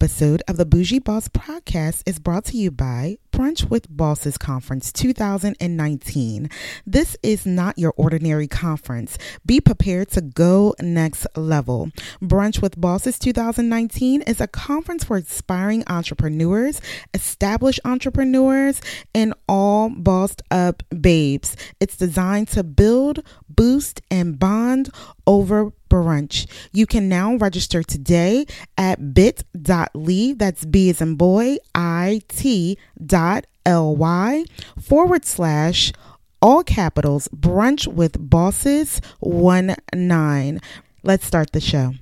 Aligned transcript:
episode 0.00 0.42
of 0.48 0.56
the 0.56 0.64
Bougie 0.64 0.98
Boss 0.98 1.28
podcast 1.28 2.02
is 2.06 2.18
brought 2.18 2.46
to 2.46 2.56
you 2.56 2.70
by 2.70 3.18
Brunch 3.32 3.68
with 3.68 3.94
Bosses 3.94 4.38
Conference 4.38 4.90
2019. 4.92 6.48
This 6.86 7.18
is 7.22 7.44
not 7.44 7.76
your 7.76 7.92
ordinary 7.98 8.48
conference. 8.48 9.18
Be 9.44 9.60
prepared 9.60 10.08
to 10.12 10.22
go 10.22 10.74
next 10.80 11.26
level. 11.36 11.90
Brunch 12.22 12.62
with 12.62 12.80
Bosses 12.80 13.18
2019 13.18 14.22
is 14.22 14.40
a 14.40 14.46
conference 14.46 15.04
for 15.04 15.18
aspiring 15.18 15.84
entrepreneurs, 15.86 16.80
established 17.12 17.80
entrepreneurs, 17.84 18.80
and 19.14 19.34
all 19.50 19.90
bossed 19.90 20.40
up 20.50 20.82
babes. 20.98 21.58
It's 21.78 21.98
designed 21.98 22.48
to 22.48 22.64
build, 22.64 23.22
boost, 23.50 24.00
and 24.10 24.38
bond 24.38 24.88
over 25.26 25.72
brunch. 25.90 26.46
You 26.72 26.86
can 26.86 27.08
now 27.10 27.36
register 27.36 27.82
today 27.82 28.46
at 28.78 29.12
bit.ly, 29.12 30.34
that's 30.36 30.64
B 30.64 30.88
as 30.88 31.02
in 31.02 31.16
boy, 31.16 31.56
I 31.74 32.22
T 32.28 32.78
dot 33.04 33.46
L 33.66 33.94
Y 33.94 34.44
forward 34.80 35.26
slash 35.26 35.92
all 36.40 36.64
capitals 36.64 37.28
brunch 37.36 37.86
with 37.86 38.16
bosses 38.30 39.02
one 39.18 39.76
nine. 39.94 40.60
Let's 41.02 41.26
start 41.26 41.52
the 41.52 41.60
show. 41.60 41.92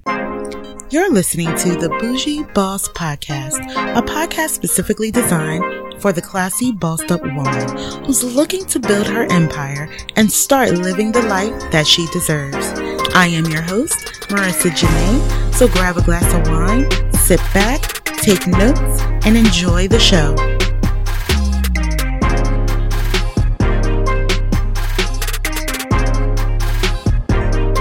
You're 0.91 1.13
listening 1.13 1.55
to 1.55 1.77
the 1.77 1.91
Bougie 2.01 2.45
Boss 2.55 2.89
Podcast, 2.89 3.61
a 3.95 4.01
podcast 4.01 4.51
specifically 4.51 5.11
designed 5.11 6.01
for 6.01 6.13
the 6.15 6.23
classy, 6.23 6.73
bossed 6.73 7.13
up 7.13 7.21
woman 7.21 7.77
who's 8.05 8.25
looking 8.25 8.65
to 8.67 8.79
build 8.79 9.07
her 9.07 9.31
empire 9.31 9.91
and 10.17 10.33
start 10.33 10.71
living 10.71 11.13
the 11.13 11.23
life 11.23 11.71
that 11.73 11.87
she 11.87 12.07
deserves. 12.07 12.88
I 13.19 13.27
am 13.27 13.47
your 13.47 13.63
host, 13.63 14.31
Marica 14.31 14.69
Janae, 14.69 15.53
so 15.53 15.67
grab 15.67 15.97
a 15.97 16.03
glass 16.03 16.33
of 16.33 16.47
wine, 16.47 16.89
sit 17.15 17.41
back, 17.53 18.05
take 18.05 18.47
notes, 18.47 19.03
and 19.27 19.37
enjoy 19.37 19.89
the 19.89 19.99
show. 19.99 20.37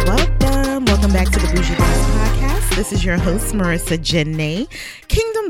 Welcome, 0.07 0.85
welcome 0.85 1.13
back 1.13 1.29
to 1.29 1.39
the 1.39 1.51
Bougie 1.53 1.75
Boss 1.75 1.99
Podcast. 2.09 2.75
This 2.75 2.91
is 2.91 3.05
your 3.05 3.17
host, 3.17 3.53
Marica 3.53 3.99
Janae, 3.99 4.67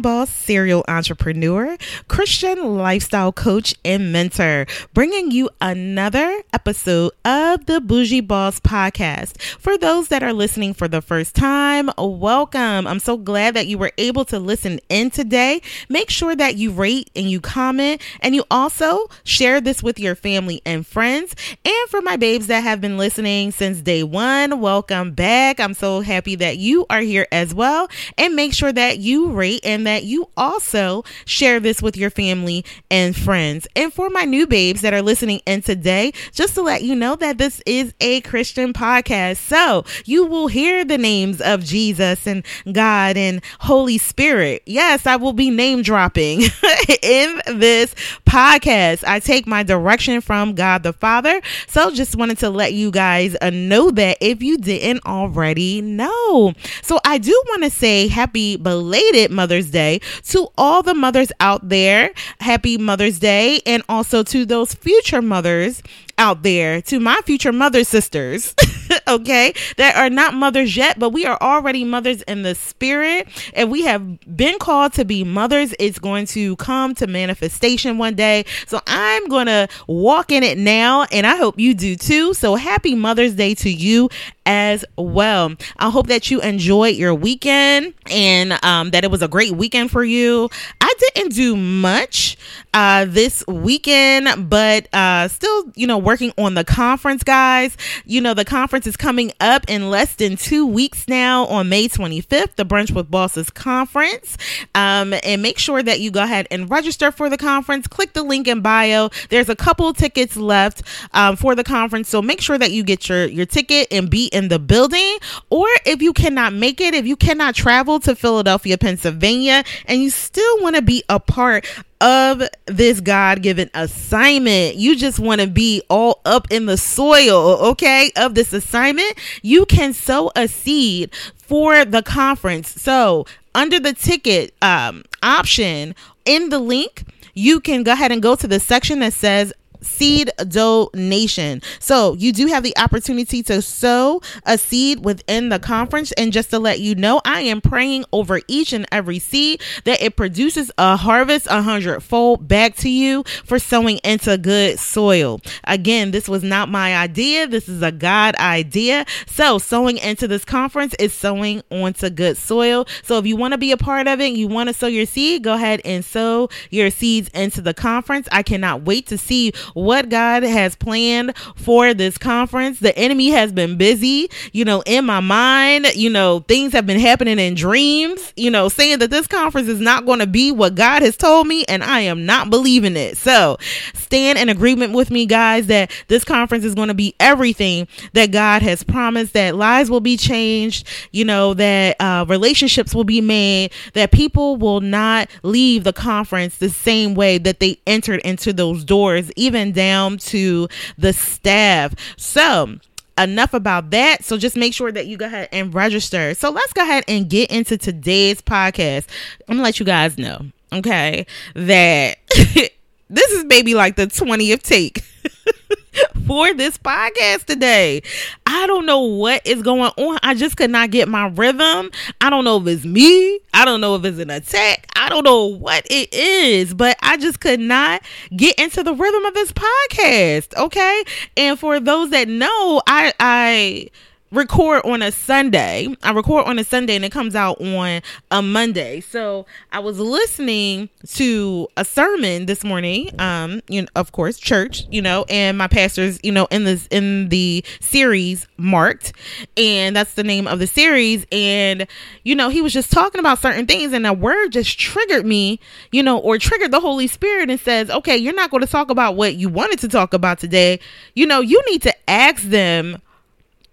Boss 0.01 0.29
serial 0.29 0.85
entrepreneur, 0.87 1.75
Christian 2.07 2.77
lifestyle 2.77 3.31
coach, 3.31 3.73
and 3.83 4.11
mentor, 4.11 4.67
bringing 4.93 5.31
you 5.31 5.49
another 5.59 6.43
episode 6.53 7.11
of 7.25 7.65
the 7.65 7.81
Bougie 7.81 8.21
Boss 8.21 8.59
Podcast. 8.59 9.41
For 9.41 9.77
those 9.77 10.09
that 10.09 10.21
are 10.21 10.33
listening 10.33 10.73
for 10.73 10.87
the 10.87 11.01
first 11.01 11.35
time, 11.35 11.89
welcome. 11.97 12.85
I'm 12.85 12.99
so 12.99 13.17
glad 13.17 13.55
that 13.55 13.67
you 13.67 13.77
were 13.77 13.91
able 13.97 14.25
to 14.25 14.37
listen 14.39 14.79
in 14.89 15.09
today. 15.09 15.61
Make 15.89 16.09
sure 16.09 16.35
that 16.35 16.57
you 16.57 16.71
rate 16.71 17.09
and 17.15 17.29
you 17.29 17.41
comment, 17.41 18.01
and 18.21 18.35
you 18.35 18.43
also 18.51 19.07
share 19.23 19.59
this 19.59 19.81
with 19.81 19.99
your 19.99 20.15
family 20.15 20.61
and 20.65 20.85
friends. 20.85 21.35
And 21.65 21.89
for 21.89 22.01
my 22.01 22.17
babes 22.17 22.47
that 22.47 22.61
have 22.61 22.81
been 22.81 22.97
listening 22.97 23.51
since 23.51 23.81
day 23.81 24.03
one, 24.03 24.59
welcome 24.59 25.13
back. 25.13 25.59
I'm 25.59 25.73
so 25.73 26.01
happy 26.01 26.35
that 26.35 26.57
you 26.57 26.85
are 26.89 27.01
here 27.01 27.27
as 27.31 27.55
well. 27.55 27.89
And 28.17 28.35
make 28.35 28.53
sure 28.53 28.71
that 28.71 28.99
you 28.99 29.31
rate 29.31 29.61
and 29.63 29.86
that 29.87 30.03
you 30.03 30.29
also 30.35 31.03
share 31.25 31.59
this 31.59 31.81
with 31.81 31.97
your 31.97 32.09
family 32.09 32.65
and 32.91 33.15
friends. 33.15 33.67
And 33.75 33.93
for 33.93 34.09
my 34.09 34.25
new 34.25 34.45
babes 34.45 34.81
that 34.81 34.93
are 34.93 35.01
listening 35.01 35.41
in 35.45 35.61
today, 35.61 36.11
just 36.33 36.55
to 36.55 36.61
let 36.61 36.83
you 36.83 36.95
know 36.95 37.15
that 37.15 37.37
this 37.37 37.61
is 37.65 37.93
a 38.01 38.21
Christian 38.21 38.73
podcast. 38.73 39.37
So 39.37 39.85
you 40.05 40.25
will 40.25 40.47
hear 40.47 40.83
the 40.83 40.97
names 40.97 41.39
of 41.41 41.63
Jesus 41.63 42.27
and 42.27 42.45
God 42.71 43.17
and 43.17 43.41
Holy 43.61 43.97
Spirit. 43.97 44.63
Yes, 44.65 45.05
I 45.07 45.15
will 45.15 45.33
be 45.33 45.49
name 45.49 45.81
dropping 45.81 46.41
in 47.01 47.41
this 47.55 47.95
podcast. 48.25 49.03
I 49.07 49.19
take 49.19 49.47
my 49.47 49.63
direction 49.63 50.19
from 50.21 50.53
God 50.53 50.83
the 50.83 50.93
Father. 50.93 51.41
So 51.67 51.91
just 51.91 52.15
wanted 52.15 52.39
to 52.39 52.49
let 52.49 52.73
you 52.73 52.91
guys 52.91 53.35
uh, 53.41 53.49
know 53.49 53.91
that 53.91 54.17
if 54.19 54.43
you 54.43 54.57
didn't 54.57 55.05
already 55.05 55.81
know. 55.81 56.53
So 56.81 56.99
I 57.05 57.17
do 57.17 57.31
want 57.47 57.63
to 57.63 57.69
say 57.69 58.07
happy 58.07 58.57
belated 58.57 59.31
Mother's 59.31 59.71
Day 59.71 59.76
to 59.77 60.47
all 60.57 60.81
the 60.83 60.93
mothers 60.93 61.31
out 61.39 61.69
there. 61.69 62.11
Happy 62.39 62.77
Mother's 62.77 63.19
Day. 63.19 63.61
And 63.65 63.83
also 63.87 64.23
to 64.23 64.45
those 64.45 64.73
future 64.73 65.21
mothers 65.21 65.81
out 66.17 66.43
there 66.43 66.81
to 66.81 66.99
my 66.99 67.21
future 67.25 67.51
mother 67.53 67.83
sisters, 67.83 68.55
okay, 69.07 69.53
that 69.77 69.95
are 69.95 70.09
not 70.09 70.33
mothers 70.33 70.75
yet, 70.75 70.99
but 70.99 71.09
we 71.09 71.25
are 71.25 71.37
already 71.41 71.83
mothers 71.83 72.21
in 72.23 72.43
the 72.43 72.55
spirit, 72.55 73.27
and 73.53 73.71
we 73.71 73.83
have 73.83 74.19
been 74.35 74.59
called 74.59 74.93
to 74.93 75.05
be 75.05 75.23
mothers. 75.23 75.73
It's 75.79 75.99
going 75.99 76.25
to 76.27 76.55
come 76.57 76.95
to 76.95 77.07
manifestation 77.07 77.97
one 77.97 78.15
day. 78.15 78.45
So 78.67 78.81
I'm 78.87 79.27
going 79.27 79.47
to 79.47 79.67
walk 79.87 80.31
in 80.31 80.43
it 80.43 80.57
now, 80.57 81.03
and 81.11 81.25
I 81.25 81.35
hope 81.35 81.59
you 81.59 81.73
do 81.73 81.95
too. 81.95 82.33
So 82.33 82.55
happy 82.55 82.95
Mother's 82.95 83.35
Day 83.35 83.55
to 83.55 83.69
you 83.69 84.09
as 84.47 84.85
well. 84.97 85.53
I 85.75 85.89
hope 85.89 86.07
that 86.07 86.31
you 86.31 86.39
enjoyed 86.41 86.95
your 86.95 87.13
weekend 87.13 87.93
and 88.09 88.57
um, 88.63 88.91
that 88.91 89.03
it 89.03 89.11
was 89.11 89.21
a 89.21 89.27
great 89.27 89.51
weekend 89.51 89.91
for 89.91 90.05
you. 90.05 90.49
I 90.79 90.93
didn't 90.99 91.33
do 91.33 91.57
much 91.57 92.37
uh, 92.73 93.05
this 93.05 93.43
weekend, 93.47 94.49
but 94.49 94.87
uh, 94.93 95.27
still, 95.27 95.65
you 95.75 95.85
know, 95.85 95.97
working 95.97 96.31
on 96.37 96.53
the 96.53 96.63
conference, 96.63 97.23
guys. 97.23 97.75
You 98.05 98.21
know, 98.21 98.33
the 98.33 98.45
conference 98.45 98.76
is 98.85 98.97
coming 98.97 99.31
up 99.39 99.63
in 99.67 99.89
less 99.89 100.13
than 100.15 100.35
two 100.35 100.65
weeks 100.67 101.07
now 101.07 101.45
on 101.45 101.69
May 101.69 101.87
25th, 101.87 102.55
the 102.55 102.65
Brunch 102.65 102.91
with 102.91 103.09
Bosses 103.09 103.49
conference. 103.49 104.37
Um, 104.75 105.13
and 105.23 105.41
make 105.41 105.57
sure 105.57 105.81
that 105.81 105.99
you 105.99 106.11
go 106.11 106.23
ahead 106.23 106.47
and 106.51 106.69
register 106.69 107.11
for 107.11 107.29
the 107.29 107.37
conference. 107.37 107.87
Click 107.87 108.13
the 108.13 108.23
link 108.23 108.47
in 108.47 108.61
bio. 108.61 109.09
There's 109.29 109.49
a 109.49 109.55
couple 109.55 109.91
tickets 109.93 110.35
left 110.35 110.83
um, 111.13 111.35
for 111.37 111.55
the 111.55 111.63
conference, 111.63 112.09
so 112.09 112.21
make 112.21 112.41
sure 112.41 112.57
that 112.57 112.71
you 112.71 112.83
get 112.83 113.07
your 113.09 113.25
your 113.25 113.45
ticket 113.45 113.87
and 113.89 114.09
be 114.09 114.27
in 114.27 114.49
the 114.49 114.59
building. 114.59 115.17
Or 115.49 115.67
if 115.85 116.01
you 116.01 116.13
cannot 116.13 116.53
make 116.53 116.81
it, 116.81 116.93
if 116.93 117.07
you 117.07 117.15
cannot 117.15 117.55
travel 117.55 117.99
to 118.01 118.15
Philadelphia, 118.15 118.77
Pennsylvania, 118.77 119.63
and 119.85 120.01
you 120.01 120.09
still 120.09 120.61
want 120.61 120.75
to 120.75 120.81
be 120.81 121.03
a 121.09 121.19
part 121.19 121.65
of 122.01 122.43
this 122.65 122.99
God 122.99 123.41
given 123.41 123.69
assignment. 123.73 124.75
You 124.75 124.95
just 124.95 125.19
want 125.19 125.41
to 125.41 125.47
be 125.47 125.81
all 125.89 126.21
up 126.25 126.47
in 126.51 126.65
the 126.65 126.77
soil, 126.77 127.57
okay, 127.69 128.11
of 128.15 128.35
this 128.35 128.53
assignment. 128.53 129.13
You 129.41 129.65
can 129.65 129.93
sow 129.93 130.31
a 130.35 130.47
seed 130.47 131.13
for 131.35 131.85
the 131.85 132.03
conference. 132.03 132.81
So, 132.81 133.25
under 133.55 133.79
the 133.79 133.93
ticket 133.93 134.53
um, 134.61 135.03
option 135.23 135.95
in 136.25 136.49
the 136.49 136.59
link, 136.59 137.03
you 137.33 137.59
can 137.59 137.83
go 137.83 137.93
ahead 137.93 138.11
and 138.11 138.21
go 138.21 138.35
to 138.35 138.47
the 138.47 138.59
section 138.59 138.99
that 138.99 139.13
says 139.13 139.53
seed 139.87 140.31
donation. 140.47 141.61
So 141.79 142.13
you 142.15 142.31
do 142.31 142.47
have 142.47 142.63
the 142.63 142.77
opportunity 142.77 143.41
to 143.43 143.61
sow 143.61 144.21
a 144.45 144.57
seed 144.57 145.03
within 145.03 145.49
the 145.49 145.59
conference. 145.59 146.11
And 146.13 146.31
just 146.31 146.49
to 146.51 146.59
let 146.59 146.79
you 146.79 146.95
know, 146.95 147.21
I 147.25 147.41
am 147.41 147.61
praying 147.61 148.05
over 148.11 148.41
each 148.47 148.73
and 148.73 148.85
every 148.91 149.19
seed 149.19 149.61
that 149.85 150.01
it 150.01 150.15
produces 150.15 150.71
a 150.77 150.95
harvest 150.95 151.47
a 151.49 151.61
hundredfold 151.61 152.47
back 152.47 152.75
to 152.77 152.89
you 152.89 153.23
for 153.45 153.59
sowing 153.59 153.99
into 154.03 154.37
good 154.37 154.79
soil. 154.79 155.41
Again, 155.63 156.11
this 156.11 156.27
was 156.27 156.43
not 156.43 156.69
my 156.69 156.95
idea. 156.95 157.47
This 157.47 157.69
is 157.69 157.81
a 157.81 157.91
God 157.91 158.35
idea. 158.35 159.05
So 159.27 159.57
sowing 159.57 159.97
into 159.97 160.27
this 160.27 160.45
conference 160.45 160.93
is 160.99 161.13
sowing 161.13 161.61
onto 161.69 162.09
good 162.09 162.37
soil. 162.37 162.85
So 163.03 163.17
if 163.17 163.25
you 163.25 163.35
want 163.35 163.53
to 163.53 163.57
be 163.57 163.71
a 163.71 163.77
part 163.77 164.07
of 164.07 164.19
it, 164.19 164.33
you 164.33 164.47
want 164.47 164.67
to 164.69 164.73
sow 164.73 164.87
your 164.87 165.05
seed, 165.05 165.43
go 165.43 165.53
ahead 165.53 165.81
and 165.85 166.03
sow 166.03 166.49
your 166.69 166.89
seeds 166.89 167.29
into 167.29 167.61
the 167.61 167.73
conference. 167.73 168.27
I 168.31 168.43
cannot 168.43 168.83
wait 168.83 169.07
to 169.07 169.17
see 169.17 169.53
what 169.77 170.09
God 170.09 170.43
has 170.43 170.75
planned 170.75 171.37
for 171.55 171.93
this 171.93 172.17
conference. 172.17 172.79
The 172.79 172.97
enemy 172.97 173.29
has 173.29 173.51
been 173.51 173.77
busy, 173.77 174.29
you 174.51 174.65
know, 174.65 174.81
in 174.85 175.05
my 175.05 175.19
mind. 175.19 175.87
You 175.95 176.09
know, 176.09 176.39
things 176.47 176.73
have 176.73 176.85
been 176.85 176.99
happening 176.99 177.39
in 177.39 177.53
dreams, 177.53 178.33
you 178.35 178.49
know, 178.49 178.69
saying 178.69 178.99
that 178.99 179.11
this 179.11 179.27
conference 179.27 179.67
is 179.67 179.79
not 179.79 180.05
going 180.05 180.19
to 180.19 180.27
be 180.27 180.51
what 180.51 180.75
God 180.75 181.01
has 181.03 181.15
told 181.15 181.47
me, 181.47 181.63
and 181.65 181.83
I 181.83 182.01
am 182.01 182.25
not 182.25 182.49
believing 182.49 182.95
it. 182.95 183.17
So 183.17 183.57
stand 183.93 184.39
in 184.39 184.49
agreement 184.49 184.93
with 184.93 185.11
me, 185.11 185.25
guys, 185.25 185.67
that 185.67 185.91
this 186.07 186.23
conference 186.23 186.65
is 186.65 186.73
going 186.73 186.87
to 186.87 186.93
be 186.93 187.15
everything 187.19 187.87
that 188.13 188.31
God 188.31 188.61
has 188.63 188.83
promised, 188.83 189.33
that 189.33 189.55
lives 189.55 189.89
will 189.89 189.99
be 189.99 190.17
changed, 190.17 190.87
you 191.11 191.25
know, 191.25 191.53
that 191.53 191.95
uh, 191.99 192.25
relationships 192.27 192.95
will 192.95 193.03
be 193.03 193.21
made, 193.21 193.71
that 193.93 194.11
people 194.11 194.55
will 194.55 194.81
not 194.81 195.29
leave 195.43 195.83
the 195.83 195.93
conference 195.93 196.57
the 196.57 196.69
same 196.69 197.13
way 197.13 197.37
that 197.37 197.59
they 197.59 197.79
entered 197.85 198.21
into 198.21 198.53
those 198.53 198.83
doors, 198.83 199.31
even 199.35 199.56
down 199.73 200.17
to 200.17 200.67
the 200.97 201.13
staff. 201.13 201.93
So, 202.17 202.77
enough 203.17 203.53
about 203.53 203.89
that. 203.91 204.23
So 204.23 204.37
just 204.37 204.55
make 204.55 204.73
sure 204.73 204.91
that 204.91 205.07
you 205.07 205.17
go 205.17 205.25
ahead 205.25 205.49
and 205.51 205.73
register. 205.73 206.33
So 206.33 206.49
let's 206.51 206.73
go 206.73 206.83
ahead 206.83 207.03
and 207.07 207.29
get 207.29 207.51
into 207.51 207.77
today's 207.77 208.41
podcast. 208.41 209.07
I'm 209.47 209.55
gonna 209.55 209.63
let 209.63 209.79
you 209.79 209.85
guys 209.85 210.17
know, 210.17 210.45
okay, 210.71 211.25
that 211.55 212.17
this 212.29 213.31
is 213.31 213.45
maybe 213.45 213.73
like 213.73 213.95
the 213.95 214.07
20th 214.07 214.61
take. 214.61 215.03
for 216.27 216.53
this 216.53 216.77
podcast 216.77 217.45
today. 217.45 218.01
I 218.45 218.67
don't 218.67 218.85
know 218.85 219.01
what 219.01 219.45
is 219.45 219.61
going 219.61 219.91
on. 219.97 220.19
I 220.23 220.33
just 220.33 220.57
could 220.57 220.69
not 220.69 220.91
get 220.91 221.07
my 221.07 221.27
rhythm. 221.27 221.91
I 222.21 222.29
don't 222.29 222.43
know 222.43 222.57
if 222.57 222.67
it's 222.67 222.85
me. 222.85 223.39
I 223.53 223.65
don't 223.65 223.81
know 223.81 223.95
if 223.95 224.05
it's 224.05 224.19
an 224.19 224.29
attack. 224.29 224.87
I 224.95 225.09
don't 225.09 225.23
know 225.23 225.45
what 225.45 225.85
it 225.89 226.13
is, 226.13 226.73
but 226.73 226.97
I 227.01 227.17
just 227.17 227.39
could 227.39 227.59
not 227.59 228.01
get 228.35 228.57
into 228.59 228.83
the 228.83 228.93
rhythm 228.93 229.25
of 229.25 229.33
this 229.33 229.51
podcast. 229.51 230.55
Okay. 230.57 231.03
And 231.37 231.57
for 231.57 231.79
those 231.79 232.09
that 232.11 232.27
know, 232.27 232.81
I, 232.87 233.13
I, 233.19 233.89
record 234.31 234.81
on 234.85 235.01
a 235.01 235.11
Sunday. 235.11 235.87
I 236.03 236.11
record 236.11 236.45
on 236.45 236.59
a 236.59 236.63
Sunday 236.63 236.95
and 236.95 237.05
it 237.05 237.11
comes 237.11 237.35
out 237.35 237.61
on 237.61 238.01
a 238.31 238.41
Monday. 238.41 238.99
So 239.01 239.45
I 239.71 239.79
was 239.79 239.99
listening 239.99 240.89
to 241.13 241.67
a 241.77 241.85
sermon 241.85 242.45
this 242.45 242.63
morning, 242.63 243.09
um, 243.19 243.61
you 243.67 243.83
know, 243.83 243.87
of 243.95 244.11
course, 244.11 244.37
church, 244.37 244.83
you 244.91 245.01
know, 245.01 245.25
and 245.29 245.57
my 245.57 245.67
pastor's, 245.67 246.19
you 246.23 246.31
know, 246.31 246.45
in 246.51 246.65
this 246.65 246.87
in 246.87 247.29
the 247.29 247.63
series 247.79 248.47
marked, 248.57 249.13
and 249.55 249.95
that's 249.95 250.15
the 250.15 250.23
name 250.23 250.47
of 250.47 250.59
the 250.59 250.67
series. 250.67 251.25
And, 251.31 251.87
you 252.23 252.35
know, 252.35 252.49
he 252.49 252.61
was 252.61 252.73
just 252.73 252.91
talking 252.91 253.19
about 253.19 253.39
certain 253.39 253.65
things 253.65 253.93
and 253.93 254.05
a 254.05 254.13
word 254.13 254.49
just 254.49 254.77
triggered 254.77 255.25
me, 255.25 255.59
you 255.91 256.03
know, 256.03 256.17
or 256.17 256.37
triggered 256.37 256.71
the 256.71 256.79
Holy 256.79 257.07
Spirit 257.07 257.49
and 257.49 257.59
says, 257.59 257.89
Okay, 257.89 258.17
you're 258.17 258.33
not 258.33 258.51
going 258.51 258.61
to 258.61 258.67
talk 258.67 258.89
about 258.89 259.15
what 259.15 259.35
you 259.35 259.47
wanted 259.49 259.79
to 259.79 259.87
talk 259.87 260.13
about 260.13 260.39
today. 260.39 260.79
You 261.15 261.25
know, 261.25 261.39
you 261.39 261.61
need 261.69 261.81
to 261.83 262.09
ask 262.09 262.43
them 262.43 263.01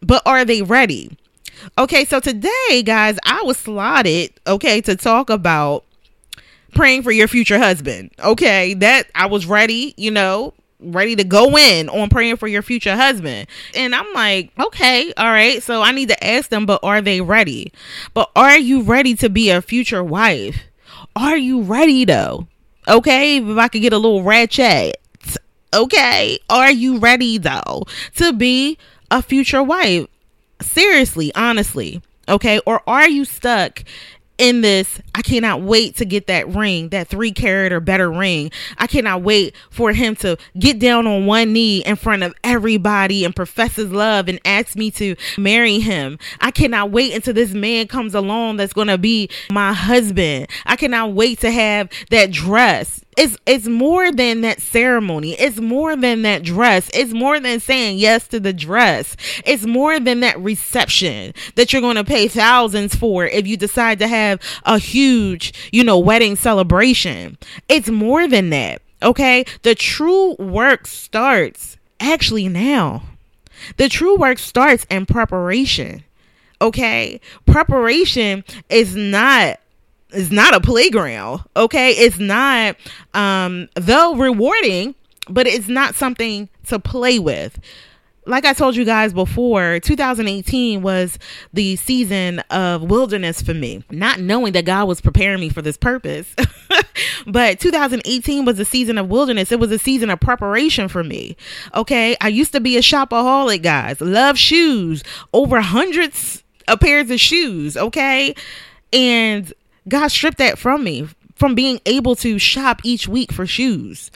but 0.06 0.22
are 0.26 0.44
they 0.44 0.62
ready? 0.62 1.16
Okay, 1.78 2.04
so 2.04 2.20
today, 2.20 2.82
guys, 2.84 3.18
I 3.24 3.42
was 3.42 3.56
slotted, 3.56 4.32
okay, 4.46 4.80
to 4.82 4.96
talk 4.96 5.30
about 5.30 5.84
praying 6.74 7.02
for 7.02 7.12
your 7.12 7.28
future 7.28 7.58
husband. 7.58 8.10
Okay, 8.22 8.74
that 8.74 9.08
I 9.14 9.26
was 9.26 9.46
ready, 9.46 9.94
you 9.96 10.10
know, 10.10 10.52
ready 10.80 11.16
to 11.16 11.24
go 11.24 11.56
in 11.56 11.88
on 11.88 12.10
praying 12.10 12.36
for 12.36 12.48
your 12.48 12.62
future 12.62 12.96
husband. 12.96 13.48
And 13.74 13.94
I'm 13.94 14.12
like, 14.12 14.50
okay, 14.58 15.12
all 15.16 15.30
right. 15.30 15.62
So 15.62 15.82
I 15.82 15.92
need 15.92 16.08
to 16.08 16.24
ask 16.24 16.50
them, 16.50 16.66
but 16.66 16.80
are 16.82 17.00
they 17.00 17.20
ready? 17.20 17.72
But 18.12 18.30
are 18.36 18.58
you 18.58 18.82
ready 18.82 19.14
to 19.16 19.30
be 19.30 19.50
a 19.50 19.62
future 19.62 20.04
wife? 20.04 20.58
Are 21.16 21.36
you 21.36 21.62
ready 21.62 22.04
though? 22.04 22.48
Okay, 22.86 23.38
if 23.38 23.58
I 23.58 23.68
could 23.68 23.82
get 23.82 23.92
a 23.92 23.98
little 23.98 24.22
ratchet. 24.22 25.00
Okay, 25.72 26.38
are 26.48 26.70
you 26.70 26.98
ready 26.98 27.38
though 27.38 27.84
to 28.16 28.32
be 28.32 28.78
a 29.10 29.22
future 29.22 29.62
wife? 29.62 30.06
Seriously, 30.60 31.32
honestly. 31.34 32.02
Okay. 32.28 32.60
Or 32.66 32.82
are 32.86 33.08
you 33.08 33.24
stuck 33.24 33.84
in 34.36 34.62
this 34.62 35.00
i 35.14 35.22
cannot 35.22 35.62
wait 35.62 35.94
to 35.94 36.04
get 36.04 36.26
that 36.26 36.48
ring 36.48 36.88
that 36.88 37.06
three 37.06 37.30
carat 37.30 37.72
or 37.72 37.78
better 37.78 38.10
ring 38.10 38.50
i 38.78 38.86
cannot 38.86 39.22
wait 39.22 39.54
for 39.70 39.92
him 39.92 40.16
to 40.16 40.36
get 40.58 40.80
down 40.80 41.06
on 41.06 41.24
one 41.24 41.52
knee 41.52 41.84
in 41.84 41.94
front 41.94 42.22
of 42.22 42.34
everybody 42.42 43.24
and 43.24 43.36
profess 43.36 43.76
his 43.76 43.92
love 43.92 44.28
and 44.28 44.40
ask 44.44 44.74
me 44.74 44.90
to 44.90 45.14
marry 45.38 45.78
him 45.78 46.18
i 46.40 46.50
cannot 46.50 46.90
wait 46.90 47.14
until 47.14 47.32
this 47.32 47.52
man 47.52 47.86
comes 47.86 48.12
along 48.12 48.56
that's 48.56 48.72
going 48.72 48.88
to 48.88 48.98
be 48.98 49.28
my 49.52 49.72
husband 49.72 50.48
i 50.66 50.74
cannot 50.74 51.12
wait 51.12 51.38
to 51.38 51.50
have 51.50 51.88
that 52.10 52.32
dress 52.32 53.03
it's 53.16 53.36
it's 53.46 53.66
more 53.66 54.10
than 54.12 54.40
that 54.42 54.60
ceremony. 54.60 55.32
It's 55.32 55.60
more 55.60 55.96
than 55.96 56.22
that 56.22 56.42
dress. 56.42 56.90
It's 56.94 57.12
more 57.12 57.40
than 57.40 57.60
saying 57.60 57.98
yes 57.98 58.28
to 58.28 58.40
the 58.40 58.52
dress. 58.52 59.16
It's 59.44 59.66
more 59.66 60.00
than 60.00 60.20
that 60.20 60.38
reception 60.40 61.34
that 61.54 61.72
you're 61.72 61.82
going 61.82 61.96
to 61.96 62.04
pay 62.04 62.28
thousands 62.28 62.94
for 62.94 63.26
if 63.26 63.46
you 63.46 63.56
decide 63.56 63.98
to 64.00 64.08
have 64.08 64.40
a 64.64 64.78
huge, 64.78 65.70
you 65.72 65.84
know, 65.84 65.98
wedding 65.98 66.36
celebration. 66.36 67.38
It's 67.68 67.88
more 67.88 68.26
than 68.28 68.50
that. 68.50 68.82
Okay? 69.02 69.44
The 69.62 69.74
true 69.74 70.34
work 70.34 70.86
starts 70.86 71.76
actually 72.00 72.48
now. 72.48 73.02
The 73.76 73.88
true 73.88 74.16
work 74.16 74.38
starts 74.38 74.86
in 74.90 75.06
preparation. 75.06 76.04
Okay? 76.60 77.20
Preparation 77.46 78.44
is 78.68 78.96
not 78.96 79.60
is 80.14 80.30
not 80.30 80.54
a 80.54 80.60
playground. 80.60 81.42
Okay. 81.56 81.90
It's 81.90 82.18
not, 82.18 82.76
um, 83.14 83.68
though 83.74 84.14
rewarding, 84.14 84.94
but 85.28 85.46
it's 85.46 85.68
not 85.68 85.94
something 85.94 86.48
to 86.66 86.78
play 86.78 87.18
with. 87.18 87.58
Like 88.26 88.46
I 88.46 88.54
told 88.54 88.74
you 88.74 88.86
guys 88.86 89.12
before, 89.12 89.80
2018 89.80 90.80
was 90.80 91.18
the 91.52 91.76
season 91.76 92.38
of 92.50 92.82
wilderness 92.82 93.42
for 93.42 93.52
me, 93.52 93.84
not 93.90 94.18
knowing 94.18 94.54
that 94.54 94.64
God 94.64 94.88
was 94.88 95.02
preparing 95.02 95.40
me 95.40 95.50
for 95.50 95.60
this 95.60 95.76
purpose. 95.76 96.34
but 97.26 97.60
2018 97.60 98.46
was 98.46 98.58
a 98.58 98.64
season 98.64 98.96
of 98.96 99.08
wilderness. 99.08 99.52
It 99.52 99.60
was 99.60 99.70
a 99.70 99.78
season 99.78 100.08
of 100.08 100.20
preparation 100.20 100.88
for 100.88 101.04
me. 101.04 101.36
Okay. 101.74 102.16
I 102.20 102.28
used 102.28 102.52
to 102.52 102.60
be 102.60 102.78
a 102.78 102.80
shopaholic, 102.80 103.62
guys, 103.62 104.00
love 104.00 104.38
shoes, 104.38 105.04
over 105.34 105.60
hundreds 105.60 106.42
of 106.66 106.80
pairs 106.80 107.10
of 107.10 107.20
shoes. 107.20 107.76
Okay. 107.76 108.34
And 108.92 109.52
God 109.88 110.08
stripped 110.08 110.38
that 110.38 110.58
from 110.58 110.84
me 110.84 111.08
from 111.34 111.54
being 111.54 111.80
able 111.86 112.14
to 112.16 112.38
shop 112.38 112.80
each 112.84 113.08
week 113.08 113.32
for 113.32 113.46
shoes 113.46 114.10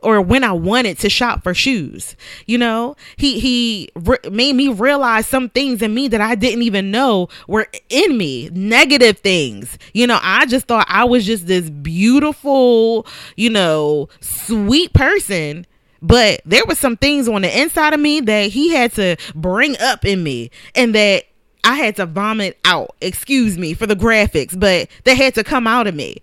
or 0.00 0.20
when 0.20 0.44
I 0.44 0.52
wanted 0.52 0.98
to 0.98 1.08
shop 1.08 1.42
for 1.42 1.54
shoes. 1.54 2.14
You 2.46 2.58
know, 2.58 2.96
he 3.16 3.40
he 3.40 3.88
re- 3.96 4.18
made 4.30 4.54
me 4.54 4.68
realize 4.68 5.26
some 5.26 5.48
things 5.48 5.82
in 5.82 5.94
me 5.94 6.08
that 6.08 6.20
I 6.20 6.34
didn't 6.34 6.62
even 6.62 6.90
know 6.90 7.28
were 7.48 7.66
in 7.88 8.16
me, 8.16 8.50
negative 8.52 9.18
things. 9.18 9.78
You 9.94 10.06
know, 10.06 10.18
I 10.22 10.46
just 10.46 10.66
thought 10.66 10.86
I 10.88 11.04
was 11.04 11.24
just 11.24 11.46
this 11.46 11.70
beautiful, 11.70 13.06
you 13.36 13.50
know, 13.50 14.08
sweet 14.20 14.92
person 14.92 15.66
but 16.02 16.42
there 16.44 16.62
were 16.68 16.74
some 16.74 16.98
things 16.98 17.28
on 17.28 17.40
the 17.40 17.60
inside 17.60 17.94
of 17.94 18.00
me 18.00 18.20
that 18.20 18.50
he 18.50 18.74
had 18.74 18.92
to 18.92 19.16
bring 19.34 19.74
up 19.80 20.04
in 20.04 20.22
me 20.22 20.50
and 20.74 20.94
that 20.94 21.24
I 21.64 21.74
had 21.76 21.96
to 21.96 22.06
vomit 22.06 22.58
out, 22.64 22.94
excuse 23.00 23.58
me 23.58 23.74
for 23.74 23.86
the 23.86 23.96
graphics, 23.96 24.58
but 24.58 24.88
they 25.04 25.16
had 25.16 25.34
to 25.34 25.42
come 25.42 25.66
out 25.66 25.86
of 25.86 25.94
me. 25.94 26.18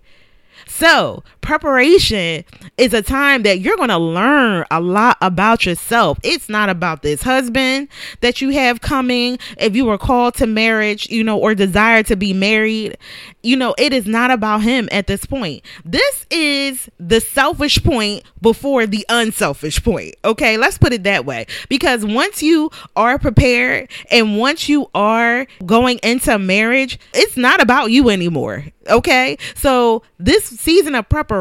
So, 0.67 1.23
preparation 1.51 2.45
is 2.77 2.94
a 2.94 3.01
time 3.01 3.44
that 3.44 3.59
you're 3.59 3.75
going 3.75 3.89
to 3.89 3.98
learn 3.98 4.63
a 4.71 4.80
lot 4.80 5.18
about 5.19 5.65
yourself. 5.65 6.18
It's 6.24 6.48
not 6.48 6.69
about 6.69 7.01
this 7.01 7.21
husband 7.21 7.89
that 8.21 8.39
you 8.39 8.51
have 8.51 8.80
coming. 8.80 9.38
If 9.57 9.75
you 9.75 9.83
were 9.83 9.98
called 9.98 10.36
to 10.36 10.48
marriage, 10.48 11.09
you 11.09 11.25
know, 11.25 11.38
or 11.38 11.53
desire 11.53 12.03
to 12.03 12.15
be 12.15 12.31
married, 12.31 12.98
you 13.44 13.57
know, 13.57 13.75
it 13.77 13.92
is 13.92 14.06
not 14.07 14.31
about 14.31 14.62
him 14.62 14.88
at 14.94 15.07
this 15.07 15.25
point. 15.25 15.65
This 15.83 16.25
is 16.30 16.89
the 17.01 17.19
selfish 17.19 17.83
point 17.83 18.24
before 18.42 18.88
the 18.88 19.06
unselfish 19.09 19.83
point. 19.83 20.15
Okay, 20.24 20.56
let's 20.56 20.77
put 20.77 20.94
it 20.94 21.04
that 21.04 21.25
way. 21.25 21.47
Because 21.68 22.06
once 22.06 22.42
you 22.42 22.71
are 22.95 23.19
prepared 23.19 23.89
and 24.09 24.38
once 24.38 24.69
you 24.69 24.89
are 24.95 25.47
going 25.65 26.00
into 26.01 26.39
marriage, 26.39 26.97
it's 27.13 27.36
not 27.36 27.62
about 27.62 27.92
you 27.92 28.09
anymore. 28.09 28.68
Okay, 28.89 29.38
so 29.54 30.01
this 30.18 30.45
season 30.45 30.95
of 30.95 31.07
preparation 31.09 31.40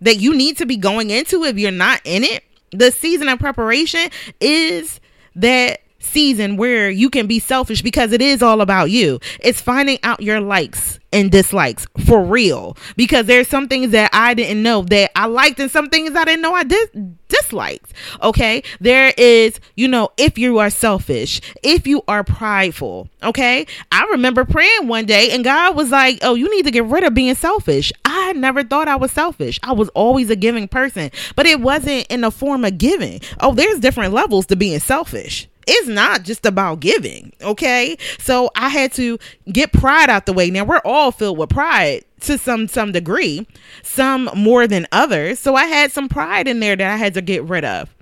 that 0.00 0.18
you 0.18 0.34
need 0.34 0.58
to 0.58 0.66
be 0.66 0.76
going 0.76 1.10
into 1.10 1.44
if 1.44 1.58
you're 1.58 1.70
not 1.70 2.00
in 2.04 2.24
it, 2.24 2.44
the 2.70 2.90
season 2.90 3.28
of 3.28 3.38
preparation 3.38 4.10
is 4.40 5.00
that 5.36 5.80
season 6.08 6.56
where 6.56 6.90
you 6.90 7.10
can 7.10 7.26
be 7.26 7.38
selfish 7.38 7.82
because 7.82 8.12
it 8.12 8.22
is 8.22 8.42
all 8.42 8.60
about 8.60 8.90
you. 8.90 9.20
It's 9.40 9.60
finding 9.60 9.98
out 10.02 10.22
your 10.22 10.40
likes 10.40 10.98
and 11.12 11.30
dislikes 11.30 11.86
for 12.04 12.22
real 12.22 12.76
because 12.96 13.26
there's 13.26 13.48
some 13.48 13.68
things 13.68 13.92
that 13.92 14.10
I 14.12 14.34
didn't 14.34 14.62
know 14.62 14.82
that 14.82 15.10
I 15.16 15.26
liked 15.26 15.58
and 15.58 15.70
some 15.70 15.88
things 15.88 16.14
I 16.14 16.24
didn't 16.24 16.42
know 16.42 16.54
I 16.54 16.64
did 16.64 17.16
disliked. 17.28 17.92
Okay? 18.22 18.62
There 18.80 19.12
is, 19.16 19.60
you 19.76 19.88
know, 19.88 20.10
if 20.16 20.38
you 20.38 20.58
are 20.58 20.70
selfish, 20.70 21.40
if 21.62 21.86
you 21.86 22.02
are 22.08 22.24
prideful, 22.24 23.08
okay? 23.22 23.66
I 23.92 24.04
remember 24.10 24.44
praying 24.44 24.88
one 24.88 25.06
day 25.06 25.30
and 25.30 25.44
God 25.44 25.76
was 25.76 25.90
like, 25.90 26.18
"Oh, 26.22 26.34
you 26.34 26.50
need 26.54 26.64
to 26.64 26.70
get 26.70 26.84
rid 26.84 27.04
of 27.04 27.14
being 27.14 27.34
selfish." 27.34 27.92
I 28.04 28.32
never 28.32 28.62
thought 28.62 28.88
I 28.88 28.96
was 28.96 29.12
selfish. 29.12 29.58
I 29.62 29.72
was 29.72 29.88
always 29.90 30.30
a 30.30 30.36
giving 30.36 30.68
person, 30.68 31.10
but 31.36 31.46
it 31.46 31.60
wasn't 31.60 32.06
in 32.08 32.22
the 32.22 32.30
form 32.30 32.64
of 32.64 32.78
giving. 32.78 33.20
Oh, 33.40 33.54
there's 33.54 33.80
different 33.80 34.12
levels 34.12 34.46
to 34.46 34.56
being 34.56 34.80
selfish 34.80 35.48
it's 35.68 35.88
not 35.88 36.22
just 36.22 36.46
about 36.46 36.80
giving. 36.80 37.32
Okay. 37.42 37.96
So 38.18 38.50
I 38.56 38.68
had 38.68 38.92
to 38.94 39.18
get 39.52 39.72
pride 39.72 40.10
out 40.10 40.26
the 40.26 40.32
way. 40.32 40.50
Now 40.50 40.64
we're 40.64 40.80
all 40.84 41.12
filled 41.12 41.38
with 41.38 41.50
pride 41.50 42.04
to 42.20 42.38
some 42.38 42.68
some 42.68 42.92
degree, 42.92 43.46
some 43.82 44.30
more 44.34 44.66
than 44.66 44.86
others. 44.92 45.38
So 45.38 45.54
I 45.54 45.64
had 45.64 45.92
some 45.92 46.08
pride 46.08 46.48
in 46.48 46.60
there 46.60 46.76
that 46.76 46.92
I 46.92 46.96
had 46.96 47.14
to 47.14 47.22
get 47.22 47.44
rid 47.44 47.64
of. 47.64 47.94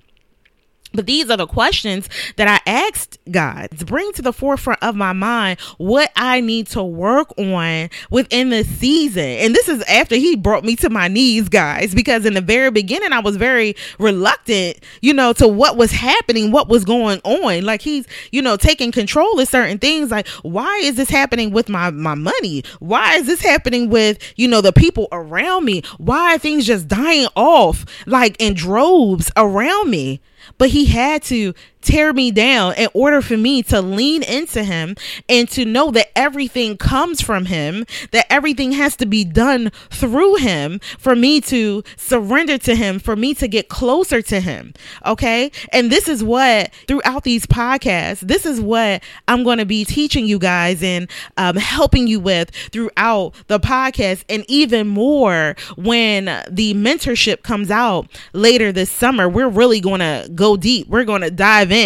But 0.93 1.05
these 1.05 1.29
are 1.29 1.37
the 1.37 1.47
questions 1.47 2.07
that 2.37 2.47
I 2.47 2.69
asked 2.69 3.19
God 3.29 3.69
to 3.77 3.85
bring 3.85 4.11
to 4.13 4.21
the 4.21 4.31
forefront 4.31 4.81
of 4.81 4.95
my 4.95 5.11
mind 5.11 5.59
what 5.77 6.11
I 6.15 6.39
need 6.39 6.67
to 6.67 6.83
work 6.83 7.37
on 7.37 7.89
within 8.09 8.49
the 8.49 8.63
season. 8.63 9.23
And 9.23 9.53
this 9.53 9.67
is 9.67 9.83
after 9.83 10.15
He 10.15 10.35
brought 10.35 10.63
me 10.63 10.75
to 10.77 10.89
my 10.89 11.09
knees, 11.09 11.49
guys, 11.49 11.93
because 11.93 12.25
in 12.25 12.33
the 12.35 12.41
very 12.41 12.71
beginning, 12.71 13.11
I 13.11 13.19
was 13.19 13.35
very 13.35 13.75
reluctant, 13.99 14.77
you 15.01 15.13
know, 15.13 15.33
to 15.33 15.47
what 15.47 15.75
was 15.75 15.91
happening, 15.91 16.51
what 16.51 16.69
was 16.69 16.85
going 16.85 17.19
on. 17.25 17.65
Like 17.65 17.81
He's, 17.81 18.07
you 18.31 18.41
know, 18.41 18.55
taking 18.55 18.91
control 18.91 19.39
of 19.39 19.47
certain 19.47 19.79
things. 19.79 20.09
Like, 20.09 20.27
why 20.41 20.79
is 20.83 20.95
this 20.95 21.09
happening 21.09 21.51
with 21.51 21.67
my, 21.67 21.91
my 21.91 22.15
money? 22.15 22.63
Why 22.79 23.15
is 23.15 23.27
this 23.27 23.41
happening 23.41 23.89
with, 23.89 24.19
you 24.37 24.47
know, 24.47 24.61
the 24.61 24.73
people 24.73 25.09
around 25.11 25.65
me? 25.65 25.83
Why 25.97 26.35
are 26.35 26.37
things 26.37 26.65
just 26.65 26.87
dying 26.87 27.27
off 27.35 27.85
like 28.05 28.37
in 28.39 28.53
droves 28.53 29.31
around 29.35 29.91
me? 29.91 30.21
But 30.57 30.69
he 30.69 30.85
had 30.85 31.23
to 31.23 31.53
tear 31.87 32.11
me 32.11 32.31
down 32.31 32.73
in 32.75 32.89
order 32.93 33.21
for 33.21 33.37
me 33.37 33.63
to 33.63 33.81
lean 33.81 34.21
into 34.23 34.63
him 34.63 34.95
and 35.29 35.49
to 35.49 35.63
know 35.63 35.89
that 35.91 36.09
everything 36.17 36.75
comes 36.75 37.21
from 37.21 37.45
him, 37.45 37.85
that 38.11 38.25
everything 38.29 38.73
has 38.73 38.97
to 38.97 39.05
be 39.05 39.23
done 39.23 39.71
through 39.89 40.35
him 40.35 40.79
for 40.99 41.15
me 41.15 41.39
to 41.39 41.83
surrender 41.95 42.57
to 42.57 42.75
him, 42.75 42.99
for 42.99 43.15
me 43.15 43.33
to 43.33 43.47
get 43.47 43.69
closer 43.69 44.21
to 44.21 44.41
him. 44.41 44.73
Okay. 45.05 45.49
And 45.71 45.89
this 45.89 46.09
is 46.09 46.23
what 46.23 46.73
throughout 46.87 47.23
these 47.23 47.45
podcasts, 47.45 48.19
this 48.19 48.45
is 48.45 48.59
what 48.59 49.01
I'm 49.29 49.43
going 49.43 49.59
to 49.59 49.65
be 49.65 49.85
teaching 49.85 50.25
you 50.25 50.39
guys 50.39 50.83
and 50.83 51.09
um, 51.37 51.55
helping 51.55 52.07
you 52.07 52.19
with 52.19 52.49
throughout 52.71 53.33
the 53.47 53.59
podcast, 53.59 54.25
and 54.27 54.43
even 54.49 54.87
more 54.87 55.55
when 55.77 56.25
the 56.49 56.73
mentorship 56.73 57.43
comes 57.43 57.71
out 57.71 58.07
later 58.33 58.73
this 58.73 58.91
summer. 58.91 59.29
We're 59.29 59.47
really 59.47 59.79
going 59.79 60.01
to 60.01 60.29
go 60.35 60.57
deep. 60.57 60.87
We're 60.89 61.05
going 61.05 61.21
to 61.21 61.31
dive 61.31 61.71
in, 61.71 61.76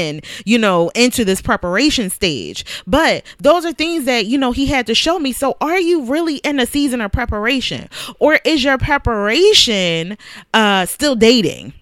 you 0.46 0.58
know, 0.58 0.90
into 0.96 1.26
this 1.26 1.42
preparation 1.42 2.10
stage. 2.10 2.66
But 2.88 3.24
those 3.40 3.66
are 3.66 3.74
things 3.74 4.06
that, 4.06 4.26
you 4.26 4.38
know, 4.38 4.52
he 4.52 4.66
had 4.66 4.88
to 4.88 4.96
show 4.96 5.20
me. 5.20 5.32
So 5.32 5.58
are 5.62 5.80
you 5.80 6.04
really 6.04 6.38
in 6.38 6.60
a 6.60 6.66
season 6.66 7.02
of 7.02 7.12
preparation? 7.12 7.90
Or 8.20 8.40
is 8.46 8.64
your 8.64 8.78
preparation 8.78 10.18
uh 10.54 10.86
still 10.86 11.16
dating? 11.16 11.74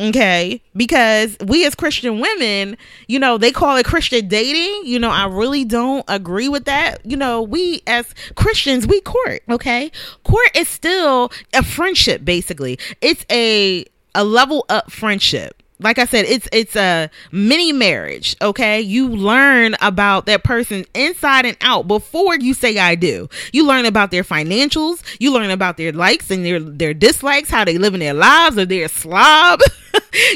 Okay, 0.00 0.62
because 0.74 1.36
we 1.44 1.66
as 1.66 1.74
Christian 1.74 2.20
women, 2.20 2.78
you 3.06 3.18
know, 3.18 3.36
they 3.36 3.52
call 3.52 3.76
it 3.76 3.84
Christian 3.84 4.28
dating. 4.28 4.86
You 4.86 4.98
know, 4.98 5.10
I 5.10 5.26
really 5.26 5.66
don't 5.66 6.06
agree 6.08 6.48
with 6.48 6.64
that. 6.64 7.04
You 7.04 7.18
know, 7.18 7.42
we 7.42 7.82
as 7.86 8.14
Christians, 8.34 8.86
we 8.86 9.02
court, 9.02 9.42
okay? 9.50 9.92
Court 10.24 10.50
is 10.54 10.68
still 10.68 11.30
a 11.52 11.62
friendship 11.62 12.24
basically. 12.24 12.78
It's 13.02 13.26
a 13.30 13.84
a 14.14 14.24
level 14.24 14.64
up 14.70 14.90
friendship 14.90 15.59
like 15.80 15.98
I 15.98 16.04
said, 16.04 16.26
it's 16.26 16.48
it's 16.52 16.76
a 16.76 17.10
mini 17.32 17.72
marriage. 17.72 18.36
Okay, 18.42 18.80
you 18.80 19.08
learn 19.08 19.74
about 19.80 20.26
that 20.26 20.44
person 20.44 20.84
inside 20.94 21.46
and 21.46 21.56
out 21.60 21.88
before 21.88 22.36
you 22.36 22.54
say 22.54 22.78
I 22.78 22.94
do. 22.94 23.28
You 23.52 23.66
learn 23.66 23.86
about 23.86 24.10
their 24.10 24.24
financials. 24.24 25.02
You 25.18 25.32
learn 25.32 25.50
about 25.50 25.76
their 25.76 25.92
likes 25.92 26.30
and 26.30 26.44
their 26.44 26.60
their 26.60 26.94
dislikes, 26.94 27.50
how 27.50 27.64
they 27.64 27.78
live 27.78 27.94
in 27.94 28.00
their 28.00 28.14
lives, 28.14 28.58
or 28.58 28.66
they're 28.66 28.86
a 28.86 28.88
slob. 28.88 29.60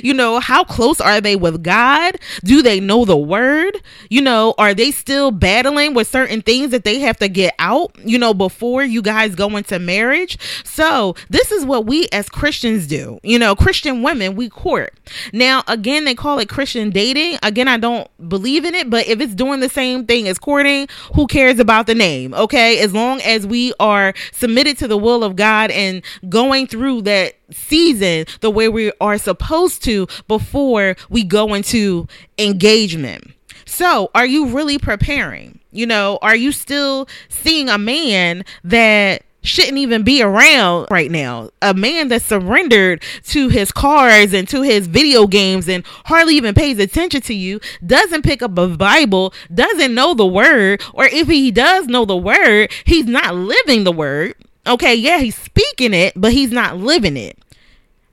you 0.02 0.14
know, 0.14 0.40
how 0.40 0.64
close 0.64 1.00
are 1.00 1.20
they 1.20 1.36
with 1.36 1.62
God? 1.62 2.18
Do 2.42 2.62
they 2.62 2.80
know 2.80 3.04
the 3.04 3.16
word? 3.16 3.80
You 4.10 4.22
know, 4.22 4.54
are 4.58 4.74
they 4.74 4.90
still 4.90 5.30
battling 5.30 5.94
with 5.94 6.08
certain 6.08 6.42
things 6.42 6.70
that 6.70 6.84
they 6.84 7.00
have 7.00 7.18
to 7.18 7.28
get 7.28 7.54
out? 7.58 7.96
You 8.04 8.18
know, 8.18 8.34
before 8.34 8.84
you 8.84 9.02
guys 9.02 9.34
go 9.34 9.56
into 9.56 9.78
marriage. 9.78 10.38
So 10.64 11.14
this 11.30 11.52
is 11.52 11.64
what 11.64 11.86
we 11.86 12.08
as 12.12 12.28
Christians 12.28 12.86
do. 12.86 13.18
You 13.22 13.38
know, 13.38 13.54
Christian 13.54 14.02
women 14.02 14.36
we 14.36 14.48
court. 14.48 14.94
Now, 15.32 15.62
again, 15.68 16.04
they 16.04 16.14
call 16.14 16.38
it 16.38 16.48
Christian 16.48 16.90
dating. 16.90 17.38
Again, 17.42 17.68
I 17.68 17.76
don't 17.76 18.08
believe 18.28 18.64
in 18.64 18.74
it, 18.74 18.90
but 18.90 19.06
if 19.06 19.20
it's 19.20 19.34
doing 19.34 19.60
the 19.60 19.68
same 19.68 20.06
thing 20.06 20.28
as 20.28 20.38
courting, 20.38 20.88
who 21.14 21.26
cares 21.26 21.58
about 21.58 21.86
the 21.86 21.94
name? 21.94 22.34
Okay. 22.34 22.78
As 22.80 22.92
long 22.92 23.20
as 23.22 23.46
we 23.46 23.72
are 23.80 24.14
submitted 24.32 24.78
to 24.78 24.88
the 24.88 24.98
will 24.98 25.24
of 25.24 25.36
God 25.36 25.70
and 25.70 26.02
going 26.28 26.66
through 26.66 27.02
that 27.02 27.34
season 27.50 28.26
the 28.40 28.50
way 28.50 28.68
we 28.68 28.92
are 29.00 29.18
supposed 29.18 29.63
to 29.80 30.06
before 30.28 30.96
we 31.08 31.24
go 31.24 31.54
into 31.54 32.06
engagement. 32.38 33.32
So, 33.66 34.10
are 34.14 34.26
you 34.26 34.46
really 34.46 34.78
preparing? 34.78 35.58
You 35.72 35.86
know, 35.86 36.18
are 36.22 36.36
you 36.36 36.52
still 36.52 37.08
seeing 37.28 37.68
a 37.68 37.78
man 37.78 38.44
that 38.62 39.22
shouldn't 39.44 39.78
even 39.78 40.02
be 40.02 40.22
around 40.22 40.88
right 40.90 41.10
now. 41.10 41.50
A 41.62 41.74
man 41.74 42.08
that 42.08 42.22
surrendered 42.22 43.02
to 43.26 43.48
his 43.48 43.70
cars 43.70 44.32
and 44.32 44.48
to 44.48 44.62
his 44.62 44.86
video 44.86 45.26
games 45.26 45.68
and 45.68 45.84
hardly 46.06 46.34
even 46.34 46.54
pays 46.54 46.78
attention 46.78 47.20
to 47.22 47.34
you, 47.34 47.60
doesn't 47.86 48.22
pick 48.22 48.42
up 48.42 48.58
a 48.58 48.68
Bible, 48.68 49.32
doesn't 49.52 49.94
know 49.94 50.14
the 50.14 50.26
word, 50.26 50.82
or 50.94 51.04
if 51.04 51.28
he 51.28 51.50
does 51.50 51.86
know 51.86 52.04
the 52.04 52.16
word, 52.16 52.72
he's 52.84 53.06
not 53.06 53.34
living 53.34 53.84
the 53.84 53.92
word. 53.92 54.34
Okay, 54.66 54.94
yeah, 54.94 55.18
he's 55.18 55.36
speaking 55.36 55.92
it, 55.92 56.14
but 56.16 56.32
he's 56.32 56.50
not 56.50 56.78
living 56.78 57.18
it. 57.18 57.38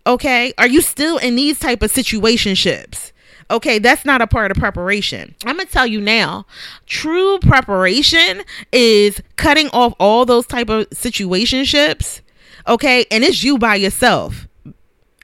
Okay, 0.05 0.53
are 0.57 0.67
you 0.67 0.81
still 0.81 1.17
in 1.17 1.35
these 1.35 1.59
type 1.59 1.83
of 1.83 1.91
situationships? 1.91 3.11
Okay, 3.51 3.79
that's 3.79 4.05
not 4.05 4.21
a 4.21 4.27
part 4.27 4.49
of 4.49 4.57
preparation. 4.57 5.35
I'm 5.45 5.59
to 5.59 5.65
tell 5.65 5.85
you 5.85 5.99
now. 5.99 6.45
True 6.85 7.37
preparation 7.39 8.43
is 8.71 9.21
cutting 9.35 9.67
off 9.73 9.93
all 9.99 10.25
those 10.25 10.47
type 10.47 10.69
of 10.69 10.89
situationships. 10.91 12.21
Okay? 12.65 13.05
And 13.11 13.23
it's 13.25 13.43
you 13.43 13.57
by 13.57 13.75
yourself. 13.75 14.47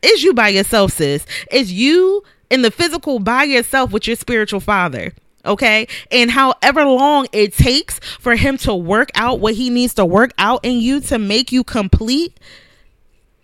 It's 0.03 0.23
you 0.23 0.33
by 0.33 0.49
yourself, 0.49 0.91
sis. 0.91 1.25
It's 1.49 1.71
you 1.71 2.23
in 2.49 2.63
the 2.63 2.71
physical 2.71 3.19
by 3.19 3.43
yourself 3.43 3.91
with 3.91 4.07
your 4.07 4.15
spiritual 4.15 4.59
father 4.59 5.13
okay? 5.45 5.87
And 6.11 6.29
however 6.29 6.83
long 6.85 7.27
it 7.31 7.53
takes 7.53 7.99
for 7.99 8.35
him 8.35 8.57
to 8.59 8.75
work 8.75 9.09
out 9.15 9.39
what 9.39 9.53
he 9.53 9.69
needs 9.69 9.93
to 9.93 10.05
work 10.05 10.31
out 10.37 10.63
in 10.63 10.79
you 10.79 10.99
to 11.01 11.17
make 11.17 11.51
you 11.51 11.63
complete, 11.63 12.37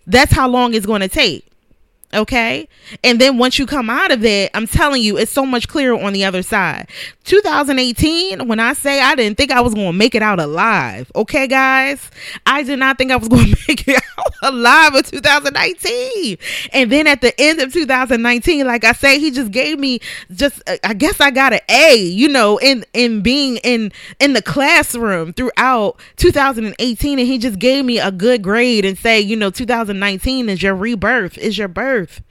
that's 0.06 0.32
how 0.32 0.48
long 0.48 0.74
it's 0.74 0.86
going 0.86 1.00
to 1.00 1.08
take. 1.08 1.50
Okay. 2.14 2.68
And 3.02 3.20
then 3.20 3.38
once 3.38 3.58
you 3.58 3.66
come 3.66 3.90
out 3.90 4.12
of 4.12 4.24
it, 4.24 4.50
I'm 4.54 4.66
telling 4.66 5.02
you, 5.02 5.16
it's 5.16 5.32
so 5.32 5.44
much 5.44 5.68
clearer 5.68 6.00
on 6.00 6.12
the 6.12 6.24
other 6.24 6.42
side. 6.42 6.88
2018, 7.24 8.46
when 8.46 8.60
I 8.60 8.74
say 8.74 9.00
I 9.00 9.14
didn't 9.14 9.36
think 9.36 9.50
I 9.50 9.60
was 9.60 9.74
going 9.74 9.92
to 9.92 9.98
make 9.98 10.14
it 10.14 10.22
out 10.22 10.38
alive. 10.38 11.10
Okay, 11.16 11.48
guys. 11.48 12.10
I 12.46 12.62
did 12.62 12.78
not 12.78 12.98
think 12.98 13.10
I 13.10 13.16
was 13.16 13.28
going 13.34 13.46
to 13.46 13.56
make 13.66 13.88
it 13.88 14.00
out 14.18 14.32
alive 14.42 14.94
in 14.94 15.02
2019. 15.02 16.36
And 16.72 16.92
then 16.92 17.06
at 17.06 17.20
the 17.20 17.38
end 17.40 17.60
of 17.60 17.72
2019, 17.72 18.66
like 18.66 18.84
I 18.84 18.92
say, 18.92 19.18
he 19.18 19.30
just 19.30 19.50
gave 19.50 19.78
me 19.78 20.00
just, 20.30 20.62
I 20.84 20.94
guess 20.94 21.20
I 21.20 21.30
got 21.30 21.52
an 21.52 21.60
A, 21.68 21.96
you 21.96 22.28
know, 22.28 22.58
in, 22.58 22.84
in 22.92 23.22
being 23.22 23.56
in, 23.64 23.90
in 24.20 24.34
the 24.34 24.42
classroom 24.42 25.32
throughout 25.32 25.96
2018. 26.16 27.18
And 27.18 27.26
he 27.26 27.38
just 27.38 27.58
gave 27.58 27.84
me 27.84 27.98
a 27.98 28.12
good 28.12 28.42
grade 28.42 28.84
and 28.84 28.96
say, 28.96 29.20
you 29.20 29.34
know, 29.34 29.50
2019 29.50 30.48
is 30.48 30.62
your 30.62 30.76
rebirth, 30.76 31.36
is 31.38 31.58
your 31.58 31.68
birth 31.68 32.03
earth. 32.04 32.22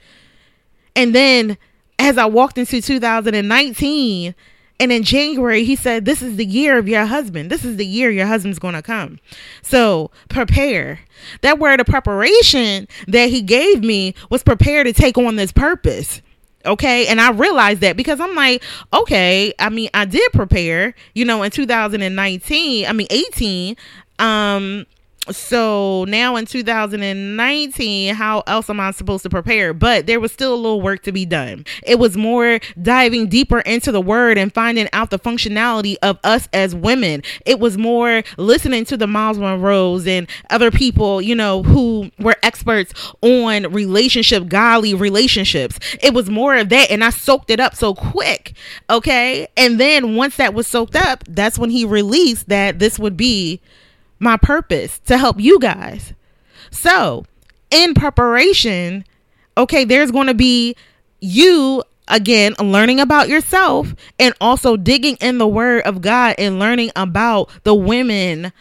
And 0.96 1.14
then 1.14 1.58
as 1.98 2.18
I 2.18 2.26
walked 2.26 2.58
into 2.58 2.80
2019, 2.80 4.34
and 4.80 4.90
in 4.90 5.04
January, 5.04 5.64
he 5.64 5.76
said, 5.76 6.04
This 6.04 6.20
is 6.20 6.36
the 6.36 6.44
year 6.44 6.78
of 6.78 6.88
your 6.88 7.04
husband. 7.06 7.50
This 7.50 7.64
is 7.64 7.76
the 7.76 7.86
year 7.86 8.10
your 8.10 8.26
husband's 8.26 8.58
going 8.58 8.74
to 8.74 8.82
come. 8.82 9.20
So 9.62 10.10
prepare. 10.28 11.00
That 11.42 11.58
word 11.58 11.80
of 11.80 11.86
preparation 11.86 12.88
that 13.06 13.30
he 13.30 13.40
gave 13.40 13.84
me 13.84 14.14
was 14.30 14.42
prepare 14.42 14.82
to 14.82 14.92
take 14.92 15.16
on 15.16 15.36
this 15.36 15.52
purpose. 15.52 16.22
Okay. 16.66 17.06
And 17.06 17.20
I 17.20 17.30
realized 17.30 17.82
that 17.82 17.96
because 17.96 18.20
I'm 18.20 18.34
like, 18.34 18.62
okay, 18.92 19.52
I 19.58 19.68
mean, 19.68 19.90
I 19.94 20.06
did 20.06 20.32
prepare, 20.32 20.94
you 21.14 21.24
know, 21.24 21.42
in 21.42 21.50
2019, 21.50 22.86
I 22.86 22.92
mean, 22.92 23.06
18. 23.10 23.76
Um, 24.18 24.86
so 25.30 26.04
now 26.06 26.36
in 26.36 26.44
2019 26.44 28.14
how 28.14 28.42
else 28.46 28.68
am 28.68 28.78
i 28.78 28.90
supposed 28.90 29.22
to 29.22 29.30
prepare? 29.30 29.72
But 29.72 30.06
there 30.06 30.20
was 30.20 30.32
still 30.32 30.54
a 30.54 30.56
little 30.56 30.80
work 30.80 31.02
to 31.04 31.12
be 31.12 31.24
done. 31.24 31.64
It 31.82 31.98
was 31.98 32.16
more 32.16 32.60
diving 32.80 33.28
deeper 33.28 33.60
into 33.60 33.90
the 33.90 34.00
word 34.00 34.36
and 34.36 34.52
finding 34.52 34.88
out 34.92 35.10
the 35.10 35.18
functionality 35.18 35.96
of 36.02 36.18
us 36.24 36.48
as 36.52 36.74
women. 36.74 37.22
It 37.46 37.58
was 37.58 37.78
more 37.78 38.22
listening 38.36 38.84
to 38.86 38.96
the 38.96 39.06
Myles 39.06 39.38
Munroes 39.38 40.06
and 40.06 40.28
other 40.50 40.70
people 40.70 41.22
you 41.22 41.34
know 41.34 41.62
who 41.62 42.10
were 42.18 42.36
experts 42.42 42.92
on 43.22 43.72
relationship 43.72 44.48
godly 44.48 44.94
relationships. 44.94 45.78
It 46.02 46.12
was 46.12 46.28
more 46.28 46.56
of 46.56 46.68
that 46.68 46.90
and 46.90 47.02
i 47.02 47.10
soaked 47.10 47.50
it 47.50 47.60
up 47.60 47.74
so 47.74 47.94
quick 47.94 48.54
okay? 48.90 49.48
And 49.56 49.80
then 49.80 50.16
once 50.16 50.36
that 50.36 50.54
was 50.54 50.66
soaked 50.66 50.96
up 50.96 51.24
that's 51.28 51.58
when 51.58 51.70
he 51.70 51.84
released 51.84 52.48
that 52.48 52.78
this 52.78 52.98
would 52.98 53.16
be 53.16 53.60
my 54.24 54.36
purpose 54.36 54.98
to 55.06 55.16
help 55.16 55.38
you 55.38 55.58
guys. 55.60 56.12
So, 56.70 57.24
in 57.70 57.94
preparation, 57.94 59.04
okay, 59.56 59.84
there's 59.84 60.10
going 60.10 60.26
to 60.26 60.34
be 60.34 60.74
you 61.20 61.82
again 62.08 62.54
learning 62.60 63.00
about 63.00 63.28
yourself 63.28 63.94
and 64.18 64.34
also 64.40 64.76
digging 64.76 65.16
in 65.20 65.38
the 65.38 65.48
word 65.48 65.82
of 65.82 66.00
God 66.02 66.34
and 66.38 66.58
learning 66.58 66.90
about 66.96 67.50
the 67.62 67.74
women 67.74 68.52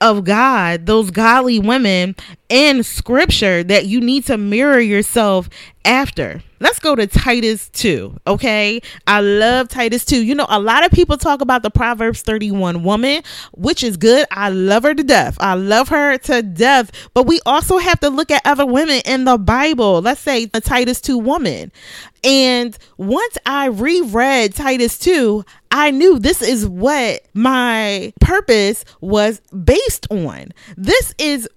of 0.00 0.24
God, 0.24 0.86
those 0.86 1.10
godly 1.10 1.60
women 1.60 2.16
in 2.48 2.82
scripture 2.82 3.62
that 3.62 3.86
you 3.86 4.00
need 4.00 4.26
to 4.26 4.36
mirror 4.36 4.80
yourself 4.80 5.48
after. 5.84 6.42
Let's 6.60 6.78
go 6.78 6.94
to 6.94 7.06
Titus 7.06 7.68
2, 7.70 8.20
okay? 8.26 8.80
I 9.06 9.20
love 9.20 9.68
Titus 9.68 10.04
2. 10.04 10.22
You 10.22 10.34
know, 10.34 10.46
a 10.48 10.60
lot 10.60 10.84
of 10.84 10.92
people 10.92 11.16
talk 11.16 11.40
about 11.40 11.62
the 11.62 11.70
Proverbs 11.70 12.22
31 12.22 12.84
woman, 12.84 13.22
which 13.52 13.82
is 13.82 13.96
good. 13.96 14.26
I 14.30 14.50
love 14.50 14.84
her 14.84 14.94
to 14.94 15.02
death. 15.02 15.36
I 15.40 15.54
love 15.54 15.88
her 15.88 16.18
to 16.18 16.42
death. 16.42 16.92
But 17.14 17.26
we 17.26 17.40
also 17.46 17.78
have 17.78 17.98
to 18.00 18.10
look 18.10 18.30
at 18.30 18.42
other 18.44 18.64
women 18.64 19.02
in 19.04 19.24
the 19.24 19.38
Bible. 19.38 20.00
Let's 20.00 20.20
say 20.20 20.44
the 20.44 20.60
Titus 20.60 21.00
2 21.00 21.18
woman. 21.18 21.72
And 22.24 22.78
once 22.96 23.36
I 23.44 23.66
reread 23.66 24.54
Titus 24.54 24.98
2, 25.00 25.44
I 25.72 25.90
knew 25.90 26.18
this 26.18 26.42
is 26.42 26.66
what 26.66 27.22
my 27.34 28.12
purpose 28.20 28.84
was 29.00 29.40
based 29.64 30.06
on. 30.10 30.52
This 30.76 31.14
is 31.18 31.48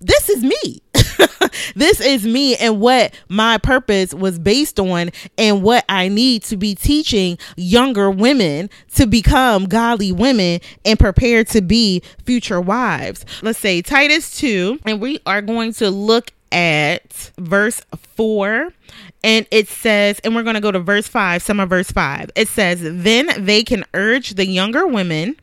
this 0.00 0.30
is 0.30 0.42
me. 0.42 0.80
this 1.74 2.00
is 2.00 2.26
me 2.26 2.56
and 2.56 2.80
what 2.80 3.14
my 3.28 3.58
purpose 3.58 4.14
was 4.14 4.38
based 4.38 4.78
on 4.80 5.10
and 5.38 5.62
what 5.62 5.84
I 5.88 6.08
need 6.08 6.42
to 6.44 6.56
be 6.56 6.74
teaching 6.74 7.38
younger 7.56 8.10
women 8.10 8.70
to 8.94 9.06
become 9.06 9.66
godly 9.66 10.12
women 10.12 10.60
and 10.84 10.98
prepare 10.98 11.44
to 11.44 11.60
be 11.60 12.02
future 12.24 12.60
wives. 12.60 13.24
Let's 13.42 13.58
say 13.58 13.82
Titus 13.82 14.36
2, 14.38 14.80
and 14.84 15.00
we 15.00 15.20
are 15.26 15.42
going 15.42 15.72
to 15.74 15.90
look 15.90 16.32
at 16.52 17.32
verse 17.38 17.80
4 18.14 18.72
and 19.24 19.46
it 19.50 19.68
says 19.68 20.20
and 20.20 20.34
we're 20.34 20.44
going 20.44 20.54
to 20.54 20.60
go 20.60 20.70
to 20.70 20.78
verse 20.78 21.08
5 21.08 21.42
some 21.42 21.58
of 21.58 21.68
verse 21.68 21.90
5 21.90 22.30
it 22.36 22.46
says 22.46 22.78
then 22.82 23.28
they 23.44 23.64
can 23.64 23.84
urge 23.94 24.34
the 24.34 24.46
younger 24.46 24.86
women 24.86 25.36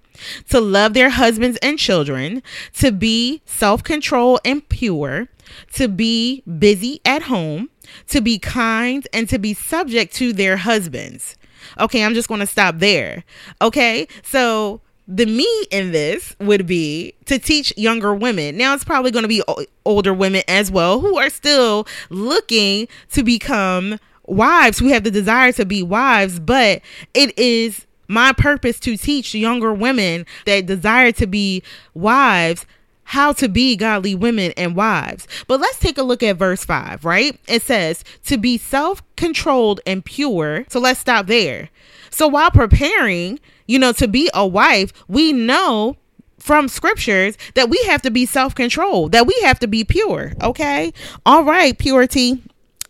to 0.49 0.61
love 0.61 0.93
their 0.93 1.09
husbands 1.09 1.57
and 1.61 1.77
children 1.77 2.41
to 2.75 2.91
be 2.91 3.41
self-controlled 3.45 4.39
and 4.45 4.67
pure 4.69 5.27
to 5.73 5.87
be 5.87 6.43
busy 6.59 6.99
at 7.05 7.23
home 7.23 7.69
to 8.07 8.21
be 8.21 8.39
kind 8.39 9.07
and 9.13 9.29
to 9.29 9.37
be 9.37 9.53
subject 9.53 10.13
to 10.13 10.33
their 10.33 10.57
husbands 10.57 11.37
okay 11.79 12.03
i'm 12.03 12.13
just 12.13 12.27
going 12.27 12.39
to 12.39 12.47
stop 12.47 12.79
there 12.79 13.23
okay 13.61 14.07
so 14.23 14.81
the 15.07 15.25
me 15.25 15.47
in 15.69 15.91
this 15.91 16.35
would 16.39 16.65
be 16.65 17.13
to 17.25 17.37
teach 17.37 17.73
younger 17.77 18.13
women. 18.15 18.55
Now 18.57 18.73
it's 18.73 18.83
probably 18.83 19.11
going 19.11 19.23
to 19.23 19.27
be 19.27 19.43
older 19.85 20.13
women 20.13 20.43
as 20.47 20.71
well 20.71 21.01
who 21.01 21.17
are 21.17 21.29
still 21.29 21.87
looking 22.09 22.87
to 23.11 23.23
become 23.23 23.99
wives, 24.25 24.79
who 24.79 24.87
have 24.87 25.03
the 25.03 25.11
desire 25.11 25.51
to 25.53 25.65
be 25.65 25.83
wives, 25.83 26.39
but 26.39 26.81
it 27.13 27.37
is 27.37 27.85
my 28.07 28.31
purpose 28.33 28.79
to 28.81 28.95
teach 28.95 29.35
younger 29.35 29.73
women 29.73 30.25
that 30.45 30.65
desire 30.65 31.11
to 31.13 31.27
be 31.27 31.63
wives 31.93 32.65
how 33.05 33.33
to 33.33 33.47
be 33.47 33.75
godly 33.75 34.15
women 34.15 34.53
and 34.57 34.75
wives. 34.75 35.27
But 35.47 35.59
let's 35.59 35.79
take 35.79 35.97
a 35.97 36.03
look 36.03 36.23
at 36.23 36.37
verse 36.37 36.63
5, 36.63 37.05
right? 37.05 37.39
It 37.47 37.61
says 37.61 38.03
to 38.25 38.37
be 38.37 38.57
self 38.57 39.01
controlled 39.15 39.81
and 39.85 40.03
pure. 40.03 40.65
So 40.69 40.79
let's 40.79 40.99
stop 40.99 41.27
there. 41.27 41.69
So 42.09 42.27
while 42.27 42.51
preparing, 42.51 43.39
you 43.67 43.79
know, 43.79 43.91
to 43.93 44.07
be 44.07 44.29
a 44.33 44.45
wife, 44.45 44.91
we 45.07 45.33
know 45.33 45.97
from 46.39 46.67
scriptures 46.67 47.37
that 47.55 47.69
we 47.69 47.81
have 47.85 48.01
to 48.01 48.11
be 48.11 48.25
self 48.25 48.53
controlled, 48.53 49.13
that 49.13 49.25
we 49.25 49.33
have 49.43 49.59
to 49.59 49.67
be 49.67 49.83
pure. 49.83 50.33
Okay. 50.41 50.93
All 51.25 51.43
right, 51.43 51.77
purity. 51.77 52.41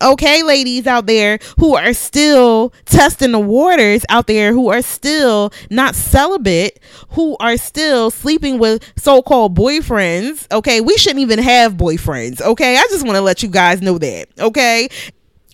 Okay, 0.04 0.44
ladies 0.44 0.86
out 0.86 1.06
there 1.06 1.40
who 1.58 1.76
are 1.76 1.94
still 1.94 2.74
testing 2.86 3.32
the 3.32 3.40
waters 3.40 4.04
out 4.10 4.28
there, 4.28 4.52
who 4.52 4.70
are 4.70 4.82
still 4.82 5.54
not 5.70 5.96
celibate, 5.96 6.80
who 7.12 7.38
are 7.40 7.56
still 7.56 8.12
sleeping 8.12 8.60
with 8.60 8.84
so 8.98 9.22
called 9.22 9.58
boyfriends. 9.58 10.52
Okay, 10.52 10.82
we 10.82 10.98
shouldn't 10.98 11.22
even 11.22 11.40
have 11.40 11.76
boyfriends. 11.76 12.42
Okay, 12.42 12.76
I 12.76 12.84
just 12.90 13.06
want 13.06 13.16
to 13.16 13.22
let 13.22 13.44
you 13.44 13.50
guys 13.50 13.82
know 13.82 13.98
that. 13.98 14.28
Okay, 14.40 14.90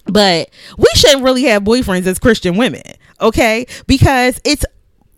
but 0.06 0.50
we 0.78 0.88
shouldn't 0.96 1.24
really 1.24 1.44
have 1.44 1.64
boyfriends 1.64 2.08
as 2.08 2.18
Christian 2.18 2.58
women, 2.58 2.82
okay? 3.22 3.68
Because 3.86 4.42
it's 4.44 4.66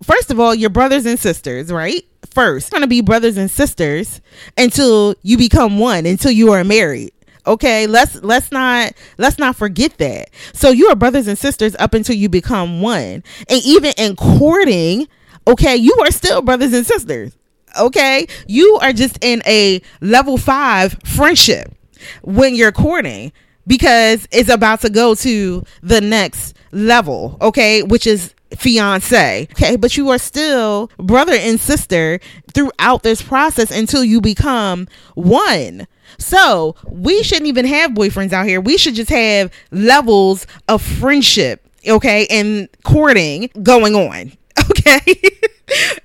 first 0.04 0.30
of 0.32 0.40
all 0.42 0.54
your 0.54 0.70
brothers 0.70 1.06
and 1.06 1.18
sisters, 1.18 1.72
right? 1.72 2.04
First, 2.34 2.72
going 2.72 2.82
to 2.82 2.88
be 2.88 3.02
brothers 3.02 3.38
and 3.38 3.50
sisters 3.50 4.22
until 4.58 5.16
you 5.22 5.38
become 5.38 5.80
one, 5.80 6.06
until 6.06 6.32
you 6.32 6.52
are 6.52 6.64
married. 6.64 7.12
Okay, 7.48 7.88
let's 7.88 8.22
let's 8.22 8.52
not 8.52 8.94
let's 9.18 9.40
not 9.40 9.56
forget 9.56 9.98
that. 9.98 10.30
So 10.54 10.70
you 10.70 10.88
are 10.90 10.96
brothers 10.96 11.28
and 11.28 11.38
sisters 11.38 11.76
up 11.80 11.94
until 11.94 12.16
you 12.16 12.30
become 12.30 12.82
one. 12.82 13.24
And 13.50 13.62
even 13.64 13.94
in 13.98 14.16
courting, 14.16 15.08
okay, 15.48 15.76
you 15.76 15.96
are 16.02 16.12
still 16.12 16.42
brothers 16.42 16.74
and 16.74 16.86
sisters. 16.86 17.36
Okay? 17.80 18.28
You 18.48 18.80
are 18.82 18.94
just 18.94 19.18
in 19.24 19.42
a 19.46 19.82
level 20.02 20.38
5 20.38 20.98
friendship 21.06 21.74
when 22.22 22.56
you're 22.56 22.72
courting 22.72 23.32
because 23.66 24.28
it's 24.32 24.50
about 24.50 24.82
to 24.82 24.90
go 24.90 25.16
to 25.16 25.64
the 25.82 26.02
next 26.02 26.56
level, 26.72 27.38
okay, 27.42 27.84
which 27.84 28.08
is 28.08 28.34
fiance, 28.56 29.48
okay, 29.52 29.76
but 29.76 29.96
you 29.96 30.10
are 30.10 30.18
still 30.18 30.90
brother 30.98 31.34
and 31.34 31.60
sister 31.60 32.20
throughout 32.54 33.04
this 33.04 33.22
process 33.22 33.72
until 33.72 34.04
you 34.04 34.20
become 34.20 34.88
one. 35.14 35.88
So 36.22 36.75
we 36.86 37.24
shouldn't 37.24 37.48
even 37.48 37.66
have 37.66 37.92
boyfriends 37.92 38.32
out 38.32 38.46
here. 38.46 38.62
We 38.62 38.78
should 38.78 38.96
just 38.96 39.10
have 39.10 39.51
levels 39.72 40.46
of 40.68 40.81
friendship, 40.81 41.68
okay, 41.88 42.27
and 42.29 42.70
courting 42.84 43.50
going 43.64 43.96
on, 43.96 44.31
okay. 44.72 45.01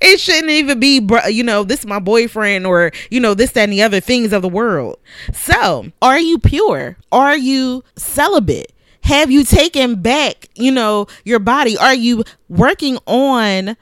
it 0.01 0.19
shouldn't 0.19 0.51
even 0.51 0.81
be, 0.81 1.07
you 1.29 1.43
know, 1.43 1.65
this 1.65 1.81
is 1.81 1.87
my 1.87 1.99
boyfriend 1.99 2.67
or, 2.67 2.93
you 3.11 3.21
know, 3.21 3.35
this, 3.35 3.53
that, 3.53 3.65
and 3.65 3.73
the 3.73 3.83
other 3.83 4.01
things 4.01 4.33
of 4.33 4.43
the 4.43 4.49
world. 4.49 4.99
So, 5.33 5.93
are 6.01 6.19
you 6.19 6.39
pure? 6.39 6.97
Are 7.13 7.37
you 7.37 7.85
celibate? 7.97 8.73
Have 9.03 9.31
you 9.31 9.45
taken 9.45 10.03
back, 10.03 10.49
you 10.55 10.73
know, 10.73 11.07
your 11.25 11.39
body? 11.39 11.77
Are 11.79 11.95
you 11.95 12.25
working 12.49 12.99
on 13.07 13.77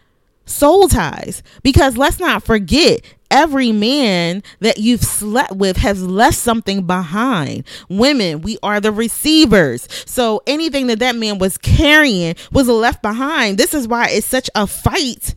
soul 0.47 0.89
ties? 0.89 1.43
Because 1.63 1.97
let's 1.97 2.19
not 2.19 2.43
forget, 2.43 3.01
every 3.35 3.73
man 3.73 4.45
that 4.61 4.79
you've 4.79 5.03
slept 5.03 5.53
with 5.57 5.77
has 5.79 6.01
left 6.07 6.37
something 6.37 6.87
behind. 6.87 7.65
Women, 7.89 8.43
we 8.43 8.59
are 8.63 8.81
the 8.81 8.93
receivers. 8.93 9.89
So 10.07 10.41
anything 10.47 10.87
that 10.87 11.01
that 11.01 11.17
man 11.17 11.39
was 11.39 11.59
carrying 11.59 12.37
was 12.53 12.69
left 12.69 13.03
behind. 13.03 13.59
This 13.59 13.75
is 13.75 13.89
why 13.89 14.09
it's 14.09 14.27
such 14.27 14.49
a 14.55 14.69
fight 14.69 15.35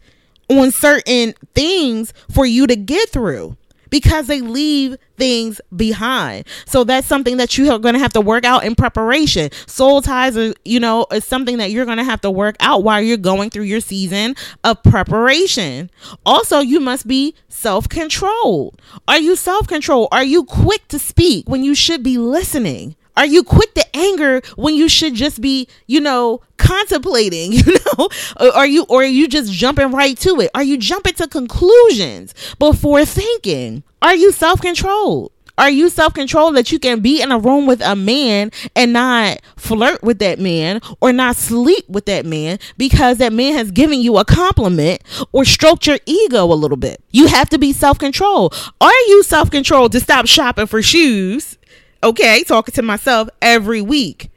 on 0.47 0.71
certain 0.71 1.33
things 1.55 2.13
for 2.31 2.45
you 2.45 2.67
to 2.67 2.75
get 2.75 3.09
through 3.09 3.57
because 3.89 4.27
they 4.27 4.41
leave 4.41 4.97
things 5.17 5.59
behind. 5.75 6.45
So 6.65 6.83
that's 6.83 7.07
something 7.07 7.37
that 7.37 7.57
you 7.57 7.71
are 7.71 7.79
going 7.79 7.93
to 7.93 7.99
have 7.99 8.13
to 8.13 8.21
work 8.21 8.45
out 8.45 8.63
in 8.63 8.75
preparation. 8.75 9.49
Soul 9.65 10.01
ties 10.01 10.37
are, 10.37 10.53
you 10.63 10.79
know, 10.79 11.05
is 11.11 11.25
something 11.25 11.57
that 11.57 11.71
you're 11.71 11.85
going 11.85 11.97
to 11.97 12.03
have 12.03 12.21
to 12.21 12.31
work 12.31 12.55
out 12.59 12.83
while 12.83 13.01
you're 13.01 13.17
going 13.17 13.49
through 13.49 13.63
your 13.63 13.79
season 13.79 14.35
of 14.63 14.81
preparation. 14.83 15.89
Also, 16.25 16.59
you 16.59 16.79
must 16.79 17.07
be 17.07 17.33
self-controlled. 17.49 18.79
Are 19.07 19.19
you 19.19 19.35
self-controlled? 19.35 20.09
Are 20.11 20.23
you 20.23 20.43
quick 20.43 20.87
to 20.89 20.99
speak 20.99 21.49
when 21.49 21.63
you 21.63 21.75
should 21.75 22.03
be 22.03 22.17
listening? 22.17 22.95
Are 23.15 23.25
you 23.25 23.43
quick 23.43 23.73
to 23.73 23.97
anger 23.97 24.41
when 24.57 24.75
you 24.75 24.87
should 24.87 25.15
just 25.15 25.41
be, 25.41 25.67
you 25.87 25.99
know, 25.99 26.41
contemplating, 26.67 27.51
you 27.53 27.63
know? 27.97 28.09
Are 28.53 28.67
you 28.67 28.85
or 28.89 29.01
are 29.01 29.05
you 29.05 29.27
just 29.27 29.51
jumping 29.51 29.91
right 29.91 30.17
to 30.19 30.41
it? 30.41 30.51
Are 30.53 30.63
you 30.63 30.77
jumping 30.77 31.13
to 31.15 31.27
conclusions 31.27 32.33
before 32.59 33.05
thinking? 33.05 33.83
Are 34.01 34.15
you 34.15 34.31
self-controlled? 34.31 35.31
Are 35.59 35.71
you 35.71 35.89
self 35.89 36.13
controlled 36.13 36.55
that 36.55 36.71
you 36.71 36.77
can 36.77 36.99
be 36.99 37.19
in 37.19 37.31
a 37.31 37.39
room 37.39 37.65
with 37.65 37.81
a 37.81 37.95
man 37.95 38.51
and 38.75 38.93
not 38.93 39.39
flirt 39.55 40.03
with 40.03 40.19
that 40.19 40.37
man 40.37 40.81
or 41.01 41.11
not 41.11 41.35
sleep 41.35 41.89
with 41.89 42.05
that 42.05 42.27
man 42.27 42.59
because 42.77 43.17
that 43.17 43.33
man 43.33 43.53
has 43.53 43.71
given 43.71 43.99
you 43.99 44.17
a 44.17 44.25
compliment 44.25 45.01
or 45.31 45.45
stroked 45.45 45.87
your 45.87 45.97
ego 46.05 46.43
a 46.43 46.53
little 46.53 46.77
bit? 46.77 47.01
You 47.09 47.25
have 47.25 47.49
to 47.49 47.57
be 47.57 47.73
self 47.73 47.97
controlled. 47.97 48.53
Are 48.79 49.01
you 49.07 49.23
self 49.23 49.49
controlled 49.49 49.93
to 49.93 49.99
stop 49.99 50.27
shopping 50.27 50.67
for 50.67 50.83
shoes 50.83 51.57
Okay, 52.03 52.43
talking 52.43 52.73
to 52.73 52.83
myself 52.83 53.27
every 53.41 53.81
week. 53.81 54.29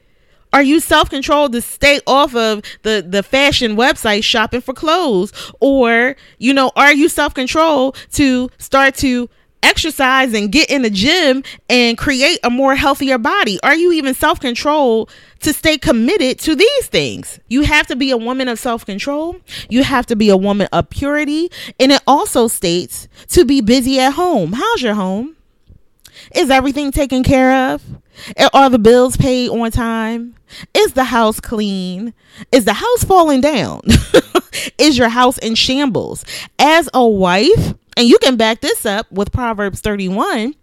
Are 0.52 0.62
you 0.62 0.80
self-controlled 0.80 1.52
to 1.52 1.62
stay 1.62 2.00
off 2.06 2.34
of 2.34 2.62
the 2.82 3.04
the 3.06 3.22
fashion 3.22 3.76
website 3.76 4.24
shopping 4.24 4.60
for 4.60 4.74
clothes 4.74 5.32
or, 5.60 6.16
you 6.38 6.52
know, 6.52 6.72
are 6.76 6.92
you 6.92 7.08
self-controlled 7.08 7.96
to 8.12 8.50
start 8.58 8.94
to 8.96 9.28
exercise 9.62 10.32
and 10.34 10.50
get 10.50 10.70
in 10.70 10.82
the 10.82 10.90
gym 10.90 11.42
and 11.68 11.98
create 11.98 12.38
a 12.42 12.50
more 12.50 12.74
healthier 12.74 13.18
body? 13.18 13.58
Are 13.62 13.74
you 13.74 13.92
even 13.92 14.14
self 14.14 14.40
controlled 14.40 15.10
to 15.40 15.52
stay 15.52 15.78
committed 15.78 16.38
to 16.40 16.54
these 16.54 16.86
things? 16.86 17.38
You 17.48 17.62
have 17.62 17.86
to 17.88 17.96
be 17.96 18.10
a 18.10 18.16
woman 18.16 18.48
of 18.48 18.58
self 18.58 18.84
control. 18.84 19.36
You 19.68 19.84
have 19.84 20.06
to 20.06 20.16
be 20.16 20.28
a 20.30 20.36
woman 20.36 20.68
of 20.72 20.90
purity. 20.90 21.50
And 21.78 21.92
it 21.92 22.02
also 22.06 22.48
states 22.48 23.08
to 23.28 23.44
be 23.44 23.60
busy 23.60 24.00
at 24.00 24.14
home. 24.14 24.52
How's 24.52 24.82
your 24.82 24.94
home? 24.94 25.36
Is 26.34 26.50
everything 26.50 26.92
taken 26.92 27.22
care 27.22 27.72
of? 27.72 27.82
Are 28.52 28.70
the 28.70 28.78
bills 28.78 29.16
paid 29.16 29.50
on 29.50 29.70
time? 29.70 30.34
Is 30.74 30.92
the 30.92 31.04
house 31.04 31.40
clean? 31.40 32.12
Is 32.52 32.64
the 32.64 32.74
house 32.74 33.04
falling 33.04 33.40
down? 33.40 33.82
Is 34.78 34.98
your 34.98 35.08
house 35.08 35.38
in 35.38 35.54
shambles? 35.54 36.24
As 36.58 36.88
a 36.92 37.06
wife, 37.06 37.74
and 37.96 38.08
you 38.08 38.18
can 38.18 38.36
back 38.36 38.60
this 38.60 38.84
up 38.84 39.10
with 39.12 39.32
Proverbs 39.32 39.80
31, 39.80 40.54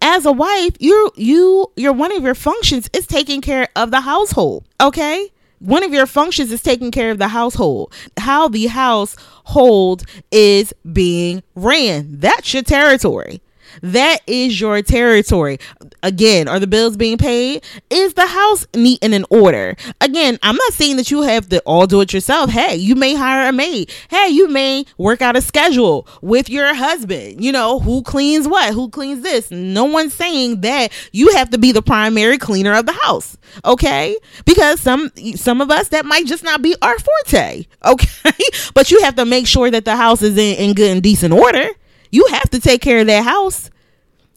as 0.00 0.24
a 0.24 0.32
wife, 0.32 0.76
you 0.80 1.10
you 1.16 1.70
your 1.76 1.92
one 1.92 2.14
of 2.14 2.22
your 2.22 2.34
functions 2.34 2.88
is 2.92 3.06
taking 3.06 3.40
care 3.40 3.68
of 3.76 3.90
the 3.90 4.00
household, 4.00 4.64
okay? 4.80 5.30
One 5.58 5.82
of 5.82 5.92
your 5.92 6.06
functions 6.06 6.52
is 6.52 6.62
taking 6.62 6.90
care 6.90 7.10
of 7.10 7.18
the 7.18 7.28
household. 7.28 7.94
How 8.18 8.48
the 8.48 8.66
household 8.66 10.04
is 10.30 10.74
being 10.92 11.42
ran. 11.54 12.20
That's 12.20 12.52
your 12.52 12.62
territory. 12.62 13.40
That 13.82 14.18
is 14.26 14.60
your 14.60 14.82
territory. 14.82 15.58
Again, 16.02 16.48
are 16.48 16.60
the 16.60 16.66
bills 16.66 16.96
being 16.96 17.18
paid? 17.18 17.64
Is 17.90 18.14
the 18.14 18.26
house 18.26 18.66
neat 18.74 18.98
and 19.02 19.14
in 19.14 19.24
order? 19.30 19.76
Again, 20.00 20.38
I'm 20.42 20.56
not 20.56 20.72
saying 20.72 20.96
that 20.96 21.10
you 21.10 21.22
have 21.22 21.48
to 21.48 21.60
all 21.60 21.86
do 21.86 22.00
it 22.00 22.12
yourself. 22.12 22.50
Hey, 22.50 22.76
you 22.76 22.94
may 22.94 23.14
hire 23.14 23.48
a 23.48 23.52
maid. 23.52 23.92
Hey, 24.08 24.28
you 24.28 24.48
may 24.48 24.84
work 24.98 25.22
out 25.22 25.36
a 25.36 25.40
schedule 25.40 26.06
with 26.22 26.48
your 26.48 26.74
husband. 26.74 27.42
You 27.42 27.52
know, 27.52 27.78
who 27.80 28.02
cleans 28.02 28.46
what? 28.46 28.72
Who 28.74 28.88
cleans 28.88 29.22
this? 29.22 29.50
No 29.50 29.84
one's 29.84 30.14
saying 30.14 30.60
that 30.62 30.92
you 31.12 31.32
have 31.34 31.50
to 31.50 31.58
be 31.58 31.72
the 31.72 31.82
primary 31.82 32.38
cleaner 32.38 32.74
of 32.74 32.86
the 32.86 32.92
house. 32.92 33.36
Okay? 33.64 34.16
Because 34.44 34.80
some 34.80 35.10
some 35.34 35.60
of 35.60 35.70
us 35.70 35.88
that 35.88 36.04
might 36.04 36.26
just 36.26 36.44
not 36.44 36.62
be 36.62 36.74
our 36.82 36.96
forte. 36.98 37.66
Okay? 37.86 38.32
but 38.74 38.90
you 38.90 39.00
have 39.02 39.14
to 39.16 39.24
make 39.24 39.46
sure 39.46 39.70
that 39.70 39.84
the 39.84 39.96
house 39.96 40.20
is 40.22 40.36
in, 40.36 40.56
in 40.56 40.74
good 40.74 40.90
and 40.90 41.02
decent 41.02 41.32
order. 41.32 41.68
You 42.16 42.24
have 42.30 42.48
to 42.48 42.60
take 42.60 42.80
care 42.80 43.00
of 43.00 43.08
that 43.08 43.24
house. 43.24 43.70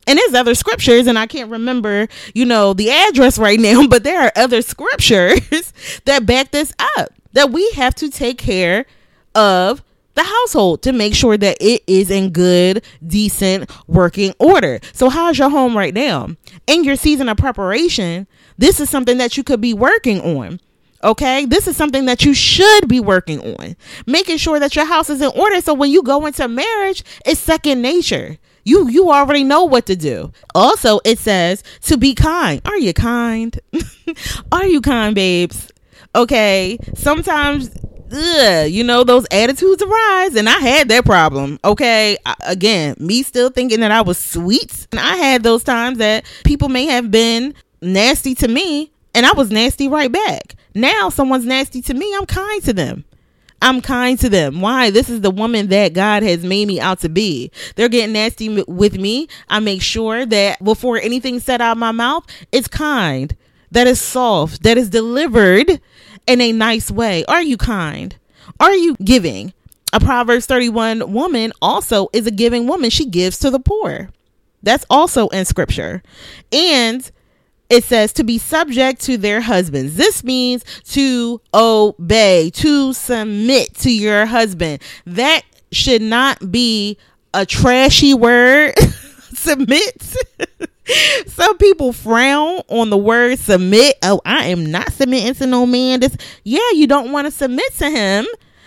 And 0.05 0.19
there's 0.19 0.33
other 0.33 0.53
scriptures, 0.53 1.07
and 1.07 1.17
I 1.17 1.27
can't 1.27 1.49
remember, 1.49 2.09
you 2.33 2.43
know, 2.43 2.73
the 2.73 2.89
address 2.89 3.37
right 3.37 3.57
now, 3.69 3.87
but 3.87 4.03
there 4.03 4.19
are 4.21 4.33
other 4.35 4.61
scriptures 4.61 5.71
that 6.05 6.25
back 6.25 6.51
this 6.51 6.73
up 6.97 7.13
that 7.31 7.51
we 7.51 7.71
have 7.71 7.95
to 7.95 8.09
take 8.09 8.37
care 8.37 8.85
of 9.33 9.81
the 10.15 10.23
household 10.23 10.81
to 10.81 10.91
make 10.91 11.15
sure 11.15 11.37
that 11.37 11.55
it 11.61 11.81
is 11.87 12.11
in 12.11 12.31
good, 12.31 12.83
decent 13.07 13.71
working 13.87 14.33
order. 14.39 14.81
So, 14.91 15.07
how's 15.07 15.39
your 15.39 15.49
home 15.49 15.77
right 15.77 15.93
now? 15.93 16.27
In 16.67 16.83
your 16.83 16.97
season 16.97 17.29
of 17.29 17.37
preparation, 17.37 18.27
this 18.57 18.81
is 18.81 18.89
something 18.89 19.19
that 19.19 19.37
you 19.37 19.43
could 19.45 19.61
be 19.61 19.73
working 19.73 20.19
on. 20.19 20.59
Okay, 21.03 21.45
this 21.45 21.67
is 21.67 21.77
something 21.77 22.05
that 22.05 22.25
you 22.25 22.33
should 22.33 22.89
be 22.89 22.99
working 22.99 23.39
on, 23.39 23.77
making 24.05 24.37
sure 24.37 24.59
that 24.59 24.75
your 24.75 24.85
house 24.85 25.09
is 25.09 25.21
in 25.21 25.31
order. 25.33 25.61
So 25.61 25.73
when 25.73 25.91
you 25.91 26.03
go 26.03 26.25
into 26.25 26.47
marriage, 26.47 27.03
it's 27.25 27.39
second 27.39 27.81
nature. 27.81 28.37
You 28.65 28.89
you 28.89 29.09
already 29.09 29.45
know 29.45 29.63
what 29.63 29.85
to 29.85 29.95
do. 29.95 30.33
Also, 30.53 30.99
it 31.05 31.17
says 31.17 31.63
to 31.83 31.97
be 31.97 32.13
kind. 32.13 32.61
Are 32.65 32.77
you 32.77 32.93
kind? 32.93 33.57
Are 34.51 34.67
you 34.67 34.81
kind, 34.81 35.15
babes? 35.15 35.71
Okay, 36.15 36.77
sometimes 36.95 37.69
ugh, 38.11 38.69
you 38.69 38.83
know 38.83 39.03
those 39.03 39.25
attitudes 39.31 39.83
arise 39.83 40.35
and 40.35 40.49
i 40.49 40.57
had 40.59 40.89
that 40.89 41.05
problem 41.05 41.59
okay 41.63 42.17
I, 42.25 42.35
again 42.47 42.95
me 42.97 43.21
still 43.23 43.49
thinking 43.49 43.81
that 43.81 43.91
i 43.91 44.01
was 44.01 44.17
sweet 44.17 44.87
and 44.91 44.99
i 44.99 45.15
had 45.15 45.43
those 45.43 45.63
times 45.63 45.99
that 45.99 46.25
people 46.43 46.69
may 46.69 46.85
have 46.85 47.11
been 47.11 47.53
nasty 47.81 48.33
to 48.35 48.47
me 48.47 48.91
and 49.13 49.25
i 49.25 49.33
was 49.33 49.51
nasty 49.51 49.87
right 49.87 50.11
back 50.11 50.55
now 50.79 51.09
someone's 51.09 51.45
nasty 51.45 51.81
to 51.83 51.93
me, 51.93 52.13
I'm 52.15 52.25
kind 52.25 52.63
to 52.63 52.73
them. 52.73 53.05
I'm 53.61 53.81
kind 53.81 54.17
to 54.19 54.29
them. 54.29 54.61
Why? 54.61 54.89
This 54.89 55.09
is 55.09 55.21
the 55.21 55.31
woman 55.31 55.67
that 55.67 55.93
God 55.93 56.23
has 56.23 56.43
made 56.43 56.67
me 56.67 56.79
out 56.79 57.01
to 57.01 57.09
be. 57.09 57.51
They're 57.75 57.89
getting 57.89 58.13
nasty 58.13 58.63
with 58.63 58.97
me. 58.97 59.27
I 59.49 59.59
make 59.59 59.81
sure 59.81 60.25
that 60.25 60.63
before 60.63 60.97
anything 60.97 61.39
said 61.39 61.61
out 61.61 61.73
of 61.73 61.77
my 61.77 61.91
mouth, 61.91 62.25
it's 62.51 62.69
kind, 62.69 63.35
that 63.71 63.85
is 63.85 63.99
soft, 63.99 64.63
that 64.63 64.77
is 64.77 64.89
delivered 64.89 65.81
in 66.25 66.41
a 66.41 66.53
nice 66.53 66.89
way. 66.89 67.25
Are 67.25 67.41
you 67.41 67.57
kind? 67.57 68.15
Are 68.59 68.73
you 68.73 68.95
giving? 69.03 69.53
A 69.91 69.99
Proverbs 69.99 70.45
31 70.45 71.11
woman 71.11 71.51
also 71.61 72.09
is 72.13 72.27
a 72.27 72.31
giving 72.31 72.67
woman. 72.67 72.89
She 72.89 73.05
gives 73.05 73.39
to 73.39 73.49
the 73.49 73.59
poor. 73.59 74.09
That's 74.61 74.85
also 74.89 75.29
in 75.29 75.45
scripture. 75.45 76.03
And 76.51 77.09
it 77.69 77.83
says 77.83 78.13
to 78.13 78.23
be 78.23 78.37
subject 78.37 79.01
to 79.01 79.17
their 79.17 79.41
husbands. 79.41 79.95
This 79.95 80.23
means 80.23 80.63
to 80.91 81.39
obey, 81.53 82.49
to 82.55 82.93
submit 82.93 83.75
to 83.79 83.91
your 83.91 84.25
husband. 84.25 84.81
That 85.05 85.43
should 85.71 86.01
not 86.01 86.51
be 86.51 86.97
a 87.33 87.45
trashy 87.45 88.13
word. 88.13 88.73
submit. 89.39 90.15
Some 91.27 91.57
people 91.57 91.93
frown 91.93 92.61
on 92.67 92.89
the 92.89 92.97
word 92.97 93.39
submit. 93.39 93.97
Oh, 94.03 94.21
I 94.25 94.47
am 94.47 94.71
not 94.71 94.91
submitting 94.91 95.33
to 95.35 95.47
no 95.47 95.65
man. 95.65 95.99
This, 95.99 96.15
yeah, 96.43 96.69
you 96.73 96.87
don't 96.87 97.11
want 97.11 97.27
to 97.27 97.31
submit 97.31 97.73
to 97.77 97.89
him 97.89 98.25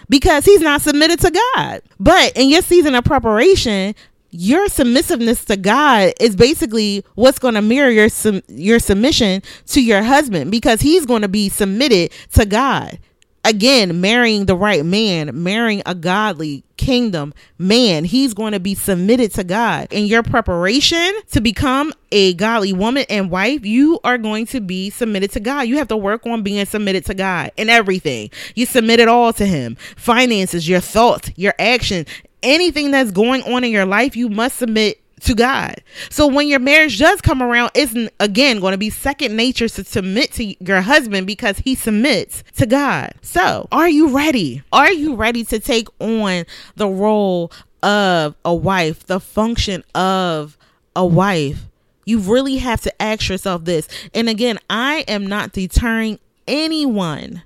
because 0.09 0.45
he's 0.45 0.61
not 0.61 0.83
submitted 0.83 1.21
to 1.21 1.31
God. 1.31 1.83
But 1.99 2.37
in 2.37 2.49
your 2.49 2.63
season 2.63 2.95
of 2.95 3.05
preparation, 3.05 3.95
your 4.33 4.69
submissiveness 4.69 5.45
to 5.45 5.57
God 5.57 6.15
is 6.19 6.35
basically 6.35 7.05
what's 7.15 7.39
going 7.39 7.55
to 7.55 7.63
mirror 7.63 7.91
your 7.91 8.09
your 8.49 8.79
submission 8.79 9.43
to 9.67 9.83
your 9.83 10.03
husband 10.03 10.51
because 10.51 10.81
he's 10.81 11.07
going 11.07 11.23
to 11.23 11.29
be 11.29 11.49
submitted 11.49 12.11
to 12.33 12.47
God. 12.47 12.99
Again, 13.45 14.01
marrying 14.01 14.47
the 14.47 14.55
right 14.55 14.85
man, 14.85 15.43
marrying 15.43 15.83
a 15.85 15.97
godly 15.97 16.63
kingdom 16.77 17.35
man, 17.59 18.05
he's 18.05 18.35
going 18.35 18.53
to 18.53 18.61
be 18.61 18.77
submitted 18.77 19.33
to 19.35 19.43
God. 19.43 19.89
In 19.91 20.07
your 20.07 20.23
preparation 20.23 21.13
to 21.33 21.41
become 21.41 21.93
a 22.13 22.35
godly 22.35 22.73
woman 22.73 23.05
and 23.11 23.33
wife, 23.33 23.67
you 23.67 23.99
are 24.05 24.17
going 24.17 24.47
to 24.47 24.61
be 24.61 24.91
submitted 24.91 25.33
to 25.33 25.41
God. 25.41 25.63
You 25.63 25.79
have 25.79 25.89
to 25.89 25.97
work 25.97 26.25
on 26.25 26.43
being 26.43 26.65
submitted 26.67 27.05
to 27.07 27.15
God 27.15 27.51
in 27.57 27.69
everything. 27.69 28.31
You 28.55 28.65
submit 28.65 29.01
it 29.01 29.09
all 29.09 29.33
to 29.33 29.45
Him 29.45 29.77
finances, 29.97 30.69
your 30.69 30.81
thoughts, 30.81 31.33
your 31.35 31.55
action, 31.59 32.07
anything 32.43 32.91
that's 32.91 33.11
going 33.11 33.43
on 33.43 33.65
in 33.65 33.71
your 33.71 33.87
life, 33.87 34.17
you 34.17 34.29
must 34.29 34.57
submit 34.57 35.03
to 35.23 35.35
God. 35.35 35.83
So 36.11 36.27
when 36.27 36.49
your 36.49 36.59
marriage 36.59 36.99
does 36.99 37.21
come 37.21 37.43
around, 37.43 37.71
it's 37.75 37.95
again 38.21 38.61
going 38.61 38.73
to 38.73 38.79
be 38.79 38.91
second 38.91 39.37
nature 39.37 39.69
to 39.69 39.85
submit 39.85 40.33
to 40.33 40.65
your 40.65 40.81
husband 40.81 41.27
because 41.27 41.59
he 41.59 41.75
submits 41.75 42.43
to 42.57 42.67
God. 42.67 43.15
So, 43.23 43.69
are 43.71 43.89
you 43.89 44.09
ready? 44.09 44.63
Are 44.73 44.93
you 44.93 45.15
ready 45.15 45.45
to 45.45 45.59
take 45.59 45.89
on 46.01 46.45
the 46.77 46.89
role 46.89 47.53
of 47.83 48.35
a 48.45 48.55
wife, 48.55 49.07
the 49.07 49.21
function 49.21 49.85
of 49.95 50.59
a 50.97 51.07
wife? 51.07 51.67
You 52.05 52.19
really 52.19 52.57
have 52.57 52.81
to 52.81 53.03
ask 53.03 53.29
yourself 53.29 53.65
this. 53.65 53.89
And 54.13 54.29
again, 54.29 54.59
I 54.69 55.05
am 55.07 55.27
not 55.27 55.53
deterring 55.53 56.19
anyone, 56.49 57.43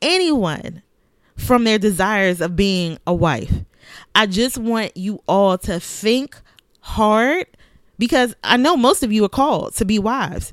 anyone 0.00 0.82
from 1.36 1.64
their 1.64 1.78
desires 1.78 2.40
of 2.40 2.56
being 2.56 2.98
a 3.06 3.12
wife. 3.12 3.52
I 4.14 4.26
just 4.26 4.58
want 4.58 4.96
you 4.96 5.22
all 5.26 5.58
to 5.58 5.80
think 5.80 6.36
hard 6.80 7.46
because 7.98 8.34
I 8.44 8.56
know 8.56 8.76
most 8.76 9.02
of 9.02 9.12
you 9.12 9.24
are 9.24 9.30
called 9.30 9.74
to 9.76 9.84
be 9.84 9.98
wives. 9.98 10.52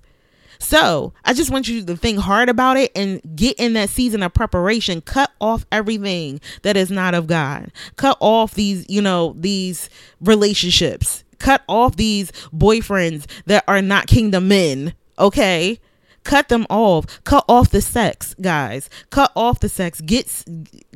So 0.60 1.14
I 1.26 1.34
just 1.34 1.50
want 1.50 1.68
you 1.68 1.84
to 1.86 1.96
think 1.96 2.20
hard 2.20 2.48
about 2.48 2.78
it 2.78 2.92
and 2.96 3.20
get 3.36 3.60
in 3.60 3.74
that 3.74 3.90
season 3.90 4.22
of 4.22 4.34
preparation. 4.34 5.02
Cut 5.02 5.32
off 5.42 5.66
everything 5.72 6.40
that 6.62 6.78
is 6.78 6.92
not 6.92 7.16
of 7.16 7.26
God. 7.26 7.72
Cut 7.96 8.16
off 8.20 8.54
these, 8.54 8.86
you 8.88 9.02
know, 9.02 9.34
these 9.38 9.90
relationships. 10.22 11.24
Cut 11.40 11.64
off 11.68 11.96
these 11.96 12.32
boyfriends 12.54 13.26
that 13.48 13.64
are 13.68 13.82
not 13.82 14.06
kingdom 14.06 14.48
men. 14.48 14.94
Okay. 15.18 15.80
Cut 16.24 16.50
them 16.50 16.68
off. 16.70 17.24
Cut 17.24 17.46
off 17.48 17.72
the 17.72 17.82
sex, 17.82 18.36
guys. 18.40 18.90
Cut 19.10 19.32
off 19.36 19.60
the 19.60 19.70
sex. 19.70 20.02
Get 20.02 20.46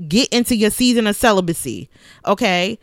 get 0.07 0.29
into 0.33 0.55
your 0.55 0.69
season 0.69 1.07
of 1.07 1.15
celibacy. 1.15 1.89
Okay? 2.25 2.77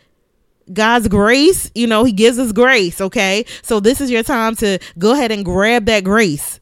God's 0.72 1.08
grace, 1.08 1.70
you 1.74 1.86
know, 1.86 2.04
he 2.04 2.12
gives 2.12 2.38
us 2.38 2.52
grace, 2.52 3.00
okay? 3.00 3.44
So 3.62 3.80
this 3.80 4.00
is 4.00 4.10
your 4.12 4.22
time 4.22 4.54
to 4.56 4.78
go 4.96 5.12
ahead 5.12 5.32
and 5.32 5.44
grab 5.44 5.86
that 5.86 6.04
grace, 6.04 6.60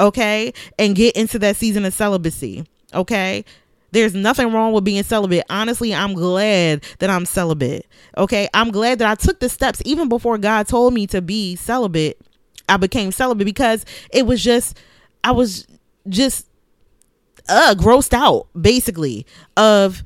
okay? 0.00 0.54
And 0.78 0.96
get 0.96 1.14
into 1.14 1.38
that 1.40 1.56
season 1.56 1.84
of 1.84 1.92
celibacy, 1.92 2.64
okay? 2.94 3.44
There's 3.94 4.12
nothing 4.12 4.52
wrong 4.52 4.72
with 4.72 4.82
being 4.82 5.04
celibate. 5.04 5.44
Honestly, 5.48 5.94
I'm 5.94 6.14
glad 6.14 6.82
that 6.98 7.10
I'm 7.10 7.24
celibate. 7.24 7.86
Okay. 8.18 8.48
I'm 8.52 8.72
glad 8.72 8.98
that 8.98 9.08
I 9.08 9.14
took 9.14 9.38
the 9.38 9.48
steps 9.48 9.80
even 9.84 10.08
before 10.08 10.36
God 10.36 10.66
told 10.66 10.94
me 10.94 11.06
to 11.06 11.22
be 11.22 11.54
celibate. 11.54 12.20
I 12.68 12.76
became 12.76 13.12
celibate 13.12 13.44
because 13.44 13.86
it 14.10 14.26
was 14.26 14.42
just 14.42 14.76
I 15.24 15.32
was 15.32 15.66
just 16.08 16.46
uh 17.48 17.74
grossed 17.76 18.12
out 18.12 18.46
basically 18.60 19.26
of 19.56 20.04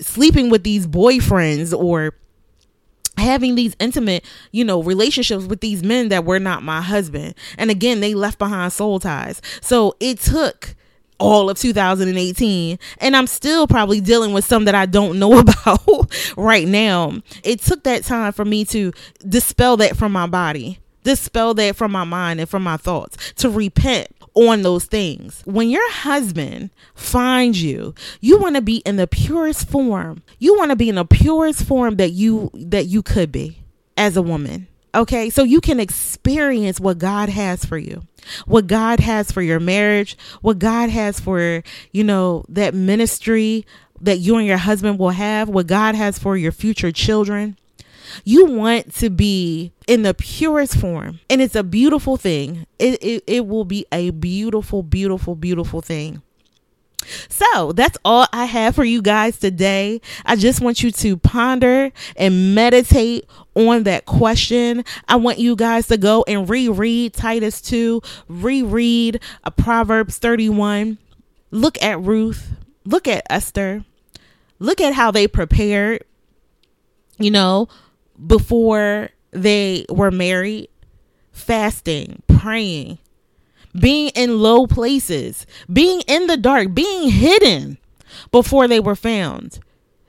sleeping 0.00 0.50
with 0.50 0.64
these 0.64 0.86
boyfriends 0.86 1.76
or 1.76 2.14
having 3.18 3.54
these 3.54 3.76
intimate, 3.78 4.24
you 4.52 4.64
know, 4.64 4.82
relationships 4.82 5.44
with 5.44 5.60
these 5.60 5.82
men 5.82 6.08
that 6.08 6.24
were 6.24 6.38
not 6.38 6.62
my 6.62 6.80
husband. 6.80 7.34
And 7.58 7.70
again, 7.70 8.00
they 8.00 8.14
left 8.14 8.38
behind 8.38 8.72
soul 8.72 8.98
ties. 8.98 9.42
So 9.60 9.96
it 10.00 10.18
took 10.18 10.74
all 11.18 11.48
of 11.48 11.58
2018 11.58 12.78
and 12.98 13.16
I'm 13.16 13.26
still 13.28 13.68
probably 13.68 14.00
dealing 14.00 14.32
with 14.32 14.44
some 14.44 14.64
that 14.64 14.74
I 14.74 14.86
don't 14.86 15.18
know 15.18 15.38
about 15.38 16.12
right 16.36 16.66
now. 16.66 17.20
It 17.44 17.60
took 17.60 17.84
that 17.84 18.04
time 18.04 18.32
for 18.32 18.44
me 18.44 18.64
to 18.66 18.92
dispel 19.28 19.76
that 19.78 19.96
from 19.96 20.12
my 20.12 20.26
body 20.26 20.78
dispel 21.02 21.54
that 21.54 21.76
from 21.76 21.92
my 21.92 22.04
mind 22.04 22.40
and 22.40 22.48
from 22.48 22.62
my 22.62 22.76
thoughts, 22.76 23.32
to 23.34 23.50
repent 23.50 24.08
on 24.34 24.62
those 24.62 24.84
things. 24.84 25.42
When 25.44 25.70
your 25.70 25.90
husband 25.90 26.70
finds 26.94 27.62
you, 27.62 27.94
you 28.20 28.38
want 28.38 28.56
to 28.56 28.62
be 28.62 28.78
in 28.78 28.96
the 28.96 29.06
purest 29.06 29.68
form. 29.68 30.22
You 30.38 30.56
want 30.56 30.70
to 30.70 30.76
be 30.76 30.88
in 30.88 30.94
the 30.94 31.04
purest 31.04 31.64
form 31.64 31.96
that 31.96 32.10
you 32.10 32.50
that 32.54 32.86
you 32.86 33.02
could 33.02 33.30
be 33.30 33.62
as 33.96 34.16
a 34.16 34.22
woman. 34.22 34.68
Okay? 34.94 35.30
So 35.30 35.42
you 35.42 35.60
can 35.60 35.80
experience 35.80 36.78
what 36.78 36.98
God 36.98 37.28
has 37.28 37.64
for 37.64 37.78
you. 37.78 38.02
What 38.46 38.66
God 38.66 39.00
has 39.00 39.32
for 39.32 39.42
your 39.42 39.60
marriage, 39.60 40.16
what 40.42 40.58
God 40.58 40.90
has 40.90 41.18
for, 41.18 41.62
you 41.92 42.04
know, 42.04 42.44
that 42.48 42.74
ministry 42.74 43.66
that 44.00 44.18
you 44.18 44.36
and 44.36 44.46
your 44.46 44.58
husband 44.58 44.98
will 44.98 45.10
have, 45.10 45.48
what 45.48 45.66
God 45.66 45.94
has 45.94 46.18
for 46.18 46.36
your 46.36 46.52
future 46.52 46.92
children 46.92 47.56
You 48.24 48.46
want 48.46 48.94
to 48.96 49.10
be 49.10 49.72
in 49.86 50.02
the 50.02 50.14
purest 50.14 50.76
form. 50.76 51.20
And 51.28 51.40
it's 51.40 51.54
a 51.54 51.62
beautiful 51.62 52.16
thing. 52.16 52.66
It, 52.78 53.02
it, 53.02 53.24
it 53.26 53.46
will 53.46 53.64
be 53.64 53.86
a 53.92 54.10
beautiful, 54.10 54.82
beautiful, 54.82 55.34
beautiful 55.34 55.80
thing. 55.80 56.22
So 57.28 57.72
that's 57.72 57.98
all 58.04 58.26
I 58.32 58.44
have 58.44 58.74
for 58.74 58.84
you 58.84 59.02
guys 59.02 59.38
today. 59.38 60.00
I 60.24 60.36
just 60.36 60.60
want 60.60 60.82
you 60.82 60.90
to 60.92 61.16
ponder 61.16 61.90
and 62.16 62.54
meditate 62.54 63.26
on 63.54 63.84
that 63.84 64.06
question. 64.06 64.84
I 65.08 65.16
want 65.16 65.38
you 65.38 65.56
guys 65.56 65.88
to 65.88 65.96
go 65.96 66.24
and 66.26 66.48
reread 66.48 67.14
Titus 67.14 67.60
2, 67.60 68.02
reread 68.28 69.20
a 69.44 69.50
Proverbs 69.50 70.18
31. 70.18 70.98
Look 71.50 71.82
at 71.82 72.00
Ruth, 72.00 72.54
look 72.84 73.06
at 73.06 73.24
Esther, 73.28 73.84
look 74.58 74.80
at 74.80 74.94
how 74.94 75.10
they 75.10 75.28
prepared, 75.28 76.04
you 77.18 77.30
know, 77.30 77.68
before 78.26 79.10
they 79.30 79.84
were 79.88 80.10
married, 80.10 80.68
fasting, 81.32 82.22
praying, 82.26 82.98
being 83.78 84.10
in 84.10 84.40
low 84.40 84.66
places, 84.66 85.46
being 85.72 86.02
in 86.06 86.26
the 86.26 86.36
dark, 86.36 86.74
being 86.74 87.10
hidden 87.10 87.78
before 88.30 88.68
they 88.68 88.80
were 88.80 88.96
found. 88.96 89.58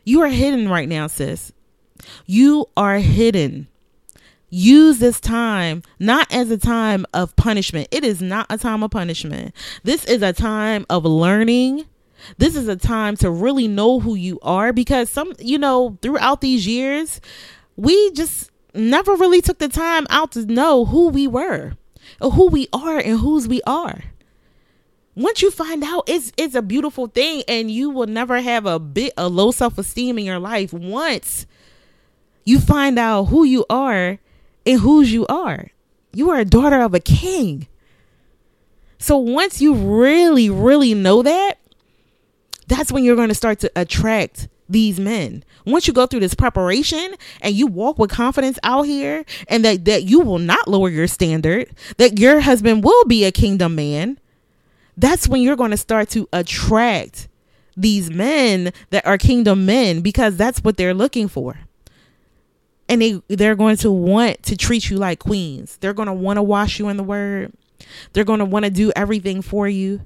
You 0.04 0.22
are 0.22 0.30
hidden 0.30 0.68
right 0.68 0.90
now, 0.90 1.08
sis. 1.08 1.54
You 2.26 2.66
are 2.76 2.98
hidden. 2.98 3.68
Use 4.50 5.00
this 5.00 5.20
time 5.20 5.82
not 5.98 6.32
as 6.32 6.52
a 6.52 6.58
time 6.58 7.06
of 7.14 7.36
punishment. 7.36 7.88
It 7.92 8.04
is 8.04 8.22
not 8.22 8.46
a 8.50 8.58
time 8.58 8.84
of 8.84 8.92
punishment. 8.92 9.56
This 9.84 10.06
is 10.06 10.22
a 10.22 10.34
time 10.34 10.86
of 10.90 11.06
learning. 11.06 11.86
This 12.38 12.56
is 12.56 12.68
a 12.68 12.76
time 12.76 13.18
to 13.18 13.32
really 13.32 13.68
know 13.68 14.00
who 14.00 14.16
you 14.16 14.40
are 14.44 14.72
because 14.72 15.10
some, 15.10 15.34
you 15.40 15.58
know, 15.58 15.98
throughout 16.02 16.42
these 16.42 16.68
years, 16.68 17.20
we 17.76 18.12
just 18.12 18.52
never 18.74 19.16
really 19.16 19.42
took 19.42 19.60
the 19.60 19.68
time 19.68 20.06
out 20.10 20.32
to 20.34 20.46
know 20.46 20.86
who 20.86 21.10
we 21.10 21.28
were, 21.28 21.74
or 22.22 22.32
who 22.32 22.48
we 22.48 22.68
are, 22.74 22.98
and 22.98 23.20
whose 23.20 23.48
we 23.48 23.62
are. 23.64 24.04
Once 25.16 25.42
you 25.42 25.52
find 25.52 25.84
out, 25.84 26.04
it's 26.08 26.32
it's 26.38 26.56
a 26.56 26.62
beautiful 26.62 27.08
thing, 27.08 27.44
and 27.48 27.70
you 27.70 27.90
will 27.90 28.08
never 28.08 28.42
have 28.42 28.66
a 28.66 28.80
bit 28.80 29.14
of 29.18 29.32
low 29.32 29.52
self 29.52 29.78
esteem 29.78 30.18
in 30.18 30.26
your 30.26 30.40
life. 30.40 30.74
Once 30.74 31.46
you 32.46 32.60
find 32.60 32.98
out 32.98 33.26
who 33.26 33.44
you 33.44 33.66
are 33.70 34.18
and 34.66 34.80
whose 34.80 35.14
you 35.14 35.26
are, 35.28 35.70
you 36.14 36.30
are 36.30 36.40
a 36.40 36.46
daughter 36.46 36.82
of 36.82 36.94
a 36.94 37.00
king. 37.00 37.68
So 38.98 39.18
once 39.18 39.62
you 39.62 39.74
really, 39.74 40.50
really 40.50 40.94
know 40.94 41.24
that, 41.24 41.56
that's 42.68 42.92
when 42.92 43.04
you're 43.04 43.18
going 43.18 43.30
to 43.30 43.36
start 43.36 43.60
to 43.60 43.72
attract 43.76 44.48
these 44.70 45.00
men. 45.00 45.44
Once 45.66 45.88
you 45.88 45.94
go 45.94 46.06
through 46.06 46.20
this 46.20 46.34
preparation 46.34 47.16
and 47.42 47.56
you 47.56 47.68
walk 47.68 48.00
with 48.00 48.10
confidence 48.10 48.58
out 48.64 48.84
here 48.84 49.26
and 49.48 49.64
that, 49.66 49.86
that 49.86 50.04
you 50.04 50.20
will 50.20 50.40
not 50.40 50.68
lower 50.68 50.90
your 50.90 51.08
standard, 51.08 51.70
that 51.98 52.20
your 52.20 52.40
husband 52.42 52.84
will 52.84 53.06
be 53.06 53.26
a 53.26 53.32
kingdom 53.32 53.76
man, 53.76 54.20
that's 54.98 55.28
when 55.28 55.42
you're 55.42 55.56
going 55.56 55.72
to 55.72 55.78
start 55.78 56.10
to 56.10 56.28
attract 56.34 57.28
these 57.76 58.10
men 58.10 58.72
that 58.92 59.06
are 59.06 59.18
kingdom 59.18 59.66
men 59.66 60.02
because 60.02 60.38
that's 60.38 60.64
what 60.64 60.78
they're 60.78 60.94
looking 60.94 61.28
for. 61.28 61.58
And 62.88 63.02
they 63.02 63.22
they're 63.28 63.56
going 63.56 63.78
to 63.78 63.92
want 63.92 64.44
to 64.44 64.58
treat 64.58 64.90
you 64.90 64.98
like 64.98 65.20
queens. 65.20 65.78
They're 65.78 65.94
going 65.94 66.08
to 66.08 66.14
want 66.14 66.38
to 66.38 66.44
wash 66.44 66.80
you 66.80 66.90
in 66.90 66.98
the 66.98 67.04
word. 67.04 67.54
They're 68.12 68.24
going 68.24 68.40
to 68.40 68.46
want 68.46 68.66
to 68.66 68.72
do 68.72 68.92
everything 68.96 69.42
for 69.42 69.68
you. 69.68 70.02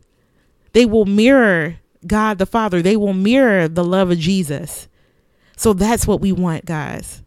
They 0.73 0.85
will 0.85 1.05
mirror 1.05 1.77
God 2.05 2.37
the 2.37 2.45
Father. 2.45 2.81
They 2.81 2.97
will 2.97 3.13
mirror 3.13 3.67
the 3.67 3.83
love 3.83 4.11
of 4.11 4.19
Jesus. 4.19 4.87
So 5.55 5.73
that's 5.73 6.05
what 6.05 6.21
we 6.21 6.31
want, 6.31 6.65
guys. 6.65 7.23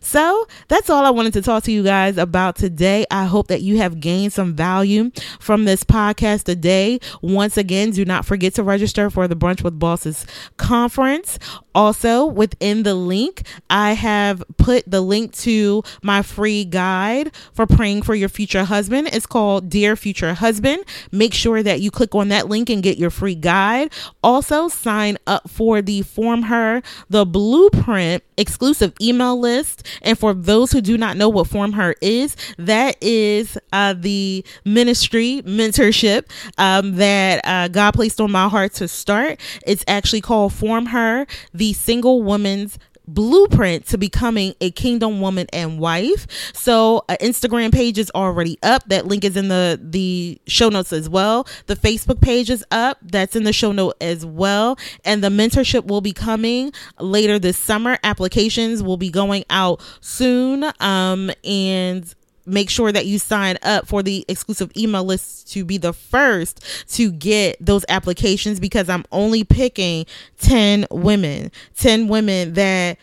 So 0.00 0.46
that's 0.68 0.90
all 0.90 1.04
I 1.04 1.10
wanted 1.10 1.32
to 1.34 1.42
talk 1.42 1.64
to 1.64 1.72
you 1.72 1.82
guys 1.82 2.16
about 2.18 2.56
today. 2.56 3.04
I 3.10 3.24
hope 3.24 3.48
that 3.48 3.62
you 3.62 3.78
have 3.78 4.00
gained 4.00 4.32
some 4.32 4.54
value 4.54 5.10
from 5.40 5.64
this 5.64 5.84
podcast 5.84 6.44
today. 6.44 7.00
Once 7.22 7.56
again, 7.56 7.90
do 7.90 8.04
not 8.04 8.24
forget 8.24 8.54
to 8.54 8.62
register 8.62 9.10
for 9.10 9.28
the 9.28 9.36
Brunch 9.36 9.62
with 9.62 9.78
Bosses 9.78 10.26
conference. 10.56 11.38
Also, 11.74 12.24
within 12.24 12.84
the 12.84 12.94
link, 12.94 13.42
I 13.68 13.92
have 13.94 14.44
put 14.58 14.88
the 14.88 15.00
link 15.00 15.32
to 15.38 15.82
my 16.02 16.22
free 16.22 16.64
guide 16.64 17.34
for 17.52 17.66
praying 17.66 18.02
for 18.02 18.14
your 18.14 18.28
future 18.28 18.64
husband. 18.64 19.08
It's 19.12 19.26
called 19.26 19.68
Dear 19.70 19.96
Future 19.96 20.34
Husband. 20.34 20.84
Make 21.10 21.34
sure 21.34 21.62
that 21.62 21.80
you 21.80 21.90
click 21.90 22.14
on 22.14 22.28
that 22.28 22.48
link 22.48 22.70
and 22.70 22.82
get 22.82 22.96
your 22.96 23.10
free 23.10 23.34
guide. 23.34 23.92
Also, 24.22 24.68
sign 24.68 25.18
up 25.26 25.50
for 25.50 25.82
the 25.82 26.02
Form 26.02 26.42
Her, 26.42 26.82
the 27.08 27.26
Blueprint 27.26 28.22
exclusive 28.36 28.92
email 29.00 29.38
list. 29.38 29.73
And 30.02 30.18
for 30.18 30.34
those 30.34 30.72
who 30.72 30.80
do 30.80 30.96
not 30.98 31.16
know 31.16 31.28
what 31.28 31.48
Form 31.48 31.72
Her 31.72 31.94
is, 32.00 32.36
that 32.58 32.96
is 33.00 33.58
uh, 33.72 33.94
the 33.94 34.44
ministry 34.64 35.42
mentorship 35.44 36.24
um, 36.58 36.96
that 36.96 37.40
uh, 37.44 37.68
God 37.68 37.92
placed 37.92 38.20
on 38.20 38.30
my 38.30 38.48
heart 38.48 38.74
to 38.74 38.88
start. 38.88 39.40
It's 39.66 39.84
actually 39.88 40.20
called 40.20 40.52
Form 40.52 40.86
Her, 40.86 41.26
the 41.52 41.72
single 41.72 42.22
woman's 42.22 42.78
blueprint 43.06 43.86
to 43.86 43.98
becoming 43.98 44.54
a 44.60 44.70
kingdom 44.70 45.20
woman 45.20 45.46
and 45.52 45.78
wife. 45.78 46.26
So 46.54 47.04
uh, 47.08 47.16
instagram 47.20 47.72
page 47.72 47.98
is 47.98 48.10
already 48.14 48.58
up. 48.62 48.84
That 48.88 49.06
link 49.06 49.24
is 49.24 49.36
in 49.36 49.48
the 49.48 49.78
the 49.82 50.40
show 50.46 50.68
notes 50.68 50.92
as 50.92 51.08
well. 51.08 51.46
The 51.66 51.76
facebook 51.76 52.20
page 52.20 52.50
is 52.50 52.64
up. 52.70 52.98
That's 53.02 53.36
in 53.36 53.44
the 53.44 53.52
show 53.52 53.72
note 53.72 53.96
as 54.00 54.24
well. 54.24 54.78
And 55.04 55.22
the 55.22 55.28
mentorship 55.28 55.86
will 55.86 56.00
be 56.00 56.12
coming 56.12 56.72
later 56.98 57.38
this 57.38 57.58
summer. 57.58 57.98
Applications 58.02 58.82
will 58.82 58.96
be 58.96 59.10
going 59.10 59.44
out 59.50 59.80
soon. 60.00 60.70
Um 60.80 61.30
and 61.44 62.14
make 62.46 62.70
sure 62.70 62.92
that 62.92 63.06
you 63.06 63.18
sign 63.18 63.58
up 63.62 63.86
for 63.86 64.02
the 64.02 64.24
exclusive 64.28 64.70
email 64.76 65.04
list 65.04 65.50
to 65.52 65.64
be 65.64 65.78
the 65.78 65.92
first 65.92 66.62
to 66.94 67.10
get 67.12 67.56
those 67.64 67.84
applications 67.88 68.60
because 68.60 68.88
I'm 68.88 69.04
only 69.12 69.44
picking 69.44 70.06
10 70.40 70.86
women, 70.90 71.50
10 71.76 72.08
women 72.08 72.54
that 72.54 72.98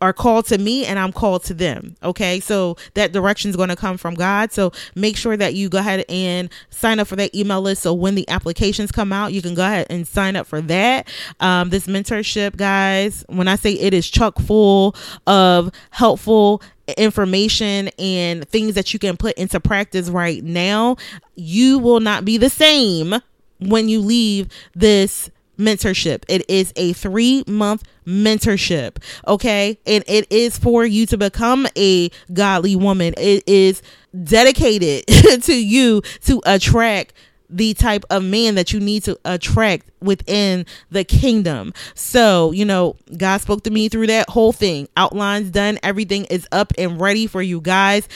are 0.00 0.12
called 0.12 0.46
to 0.46 0.58
me 0.58 0.86
and 0.86 0.98
I'm 0.98 1.12
called 1.12 1.44
to 1.44 1.54
them. 1.54 1.96
Okay. 2.02 2.40
So 2.40 2.76
that 2.94 3.12
direction 3.12 3.50
is 3.50 3.56
going 3.56 3.68
to 3.68 3.76
come 3.76 3.96
from 3.96 4.14
God. 4.14 4.52
So 4.52 4.72
make 4.94 5.16
sure 5.16 5.36
that 5.36 5.54
you 5.54 5.68
go 5.68 5.78
ahead 5.78 6.04
and 6.08 6.50
sign 6.70 7.00
up 7.00 7.08
for 7.08 7.16
that 7.16 7.34
email 7.34 7.60
list. 7.60 7.82
So 7.82 7.92
when 7.92 8.14
the 8.14 8.28
applications 8.28 8.92
come 8.92 9.12
out, 9.12 9.32
you 9.32 9.42
can 9.42 9.54
go 9.54 9.64
ahead 9.64 9.86
and 9.90 10.06
sign 10.06 10.36
up 10.36 10.46
for 10.46 10.60
that. 10.62 11.08
Um, 11.40 11.70
this 11.70 11.86
mentorship, 11.86 12.56
guys, 12.56 13.24
when 13.28 13.48
I 13.48 13.56
say 13.56 13.72
it 13.72 13.92
is 13.92 14.08
chock 14.08 14.38
full 14.38 14.94
of 15.26 15.72
helpful 15.90 16.62
information 16.96 17.88
and 17.98 18.48
things 18.48 18.74
that 18.74 18.92
you 18.92 18.98
can 18.98 19.16
put 19.16 19.36
into 19.36 19.60
practice 19.60 20.08
right 20.08 20.42
now, 20.42 20.96
you 21.34 21.78
will 21.78 22.00
not 22.00 22.24
be 22.24 22.36
the 22.36 22.50
same 22.50 23.14
when 23.60 23.88
you 23.88 24.00
leave 24.00 24.48
this 24.74 25.30
mentorship. 25.58 26.24
It 26.28 26.48
is 26.48 26.72
a 26.76 26.92
three 26.92 27.44
month 27.46 27.82
mentorship. 28.06 29.02
Okay. 29.26 29.78
And 29.86 30.04
it 30.06 30.26
is 30.30 30.56
for 30.56 30.86
you 30.86 31.04
to 31.06 31.18
become 31.18 31.66
a 31.76 32.10
godly 32.32 32.76
woman. 32.76 33.14
It 33.18 33.44
is 33.46 33.82
dedicated 34.24 35.06
to 35.42 35.54
you 35.54 36.02
to 36.24 36.40
attract 36.46 37.12
the 37.50 37.74
type 37.74 38.04
of 38.10 38.22
man 38.22 38.54
that 38.56 38.72
you 38.72 38.80
need 38.80 39.04
to 39.04 39.18
attract 39.24 39.90
within 40.00 40.66
the 40.90 41.04
kingdom. 41.04 41.72
So, 41.94 42.52
you 42.52 42.64
know, 42.64 42.96
God 43.16 43.40
spoke 43.40 43.64
to 43.64 43.70
me 43.70 43.88
through 43.88 44.08
that 44.08 44.28
whole 44.28 44.52
thing. 44.52 44.88
Outlines 44.96 45.50
done, 45.50 45.78
everything 45.82 46.26
is 46.26 46.46
up 46.52 46.72
and 46.78 47.00
ready 47.00 47.26
for 47.26 47.42
you 47.42 47.60
guys 47.60 48.08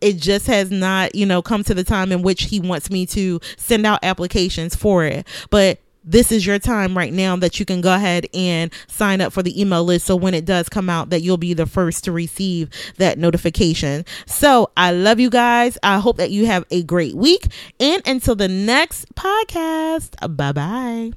it 0.00 0.16
just 0.16 0.46
has 0.46 0.70
not, 0.70 1.14
you 1.14 1.26
know, 1.26 1.42
come 1.42 1.62
to 1.64 1.74
the 1.74 1.84
time 1.84 2.12
in 2.12 2.22
which 2.22 2.44
he 2.44 2.60
wants 2.60 2.90
me 2.90 3.06
to 3.06 3.40
send 3.56 3.84
out 3.84 3.98
applications 4.02 4.74
for 4.74 5.04
it. 5.04 5.26
But 5.50 5.78
this 6.10 6.32
is 6.32 6.46
your 6.46 6.58
time 6.58 6.96
right 6.96 7.12
now 7.12 7.36
that 7.36 7.58
you 7.58 7.66
can 7.66 7.80
go 7.80 7.94
ahead 7.94 8.26
and 8.34 8.72
sign 8.88 9.20
up 9.20 9.32
for 9.32 9.42
the 9.42 9.60
email 9.60 9.84
list. 9.84 10.06
So 10.06 10.16
when 10.16 10.34
it 10.34 10.44
does 10.44 10.68
come 10.68 10.90
out 10.90 11.10
that 11.10 11.22
you'll 11.22 11.36
be 11.36 11.54
the 11.54 11.66
first 11.66 12.04
to 12.04 12.12
receive 12.12 12.68
that 12.96 13.18
notification. 13.18 14.04
So 14.26 14.70
i 14.76 14.90
love 14.90 15.20
you 15.20 15.30
guys. 15.30 15.78
I 15.82 15.98
hope 15.98 16.16
that 16.16 16.30
you 16.30 16.46
have 16.46 16.64
a 16.70 16.82
great 16.82 17.14
week. 17.14 17.46
And 17.78 18.02
until 18.06 18.34
the 18.34 18.48
next 18.48 19.14
podcast 19.14 20.36
bye 20.36 20.52
bye 20.52 21.08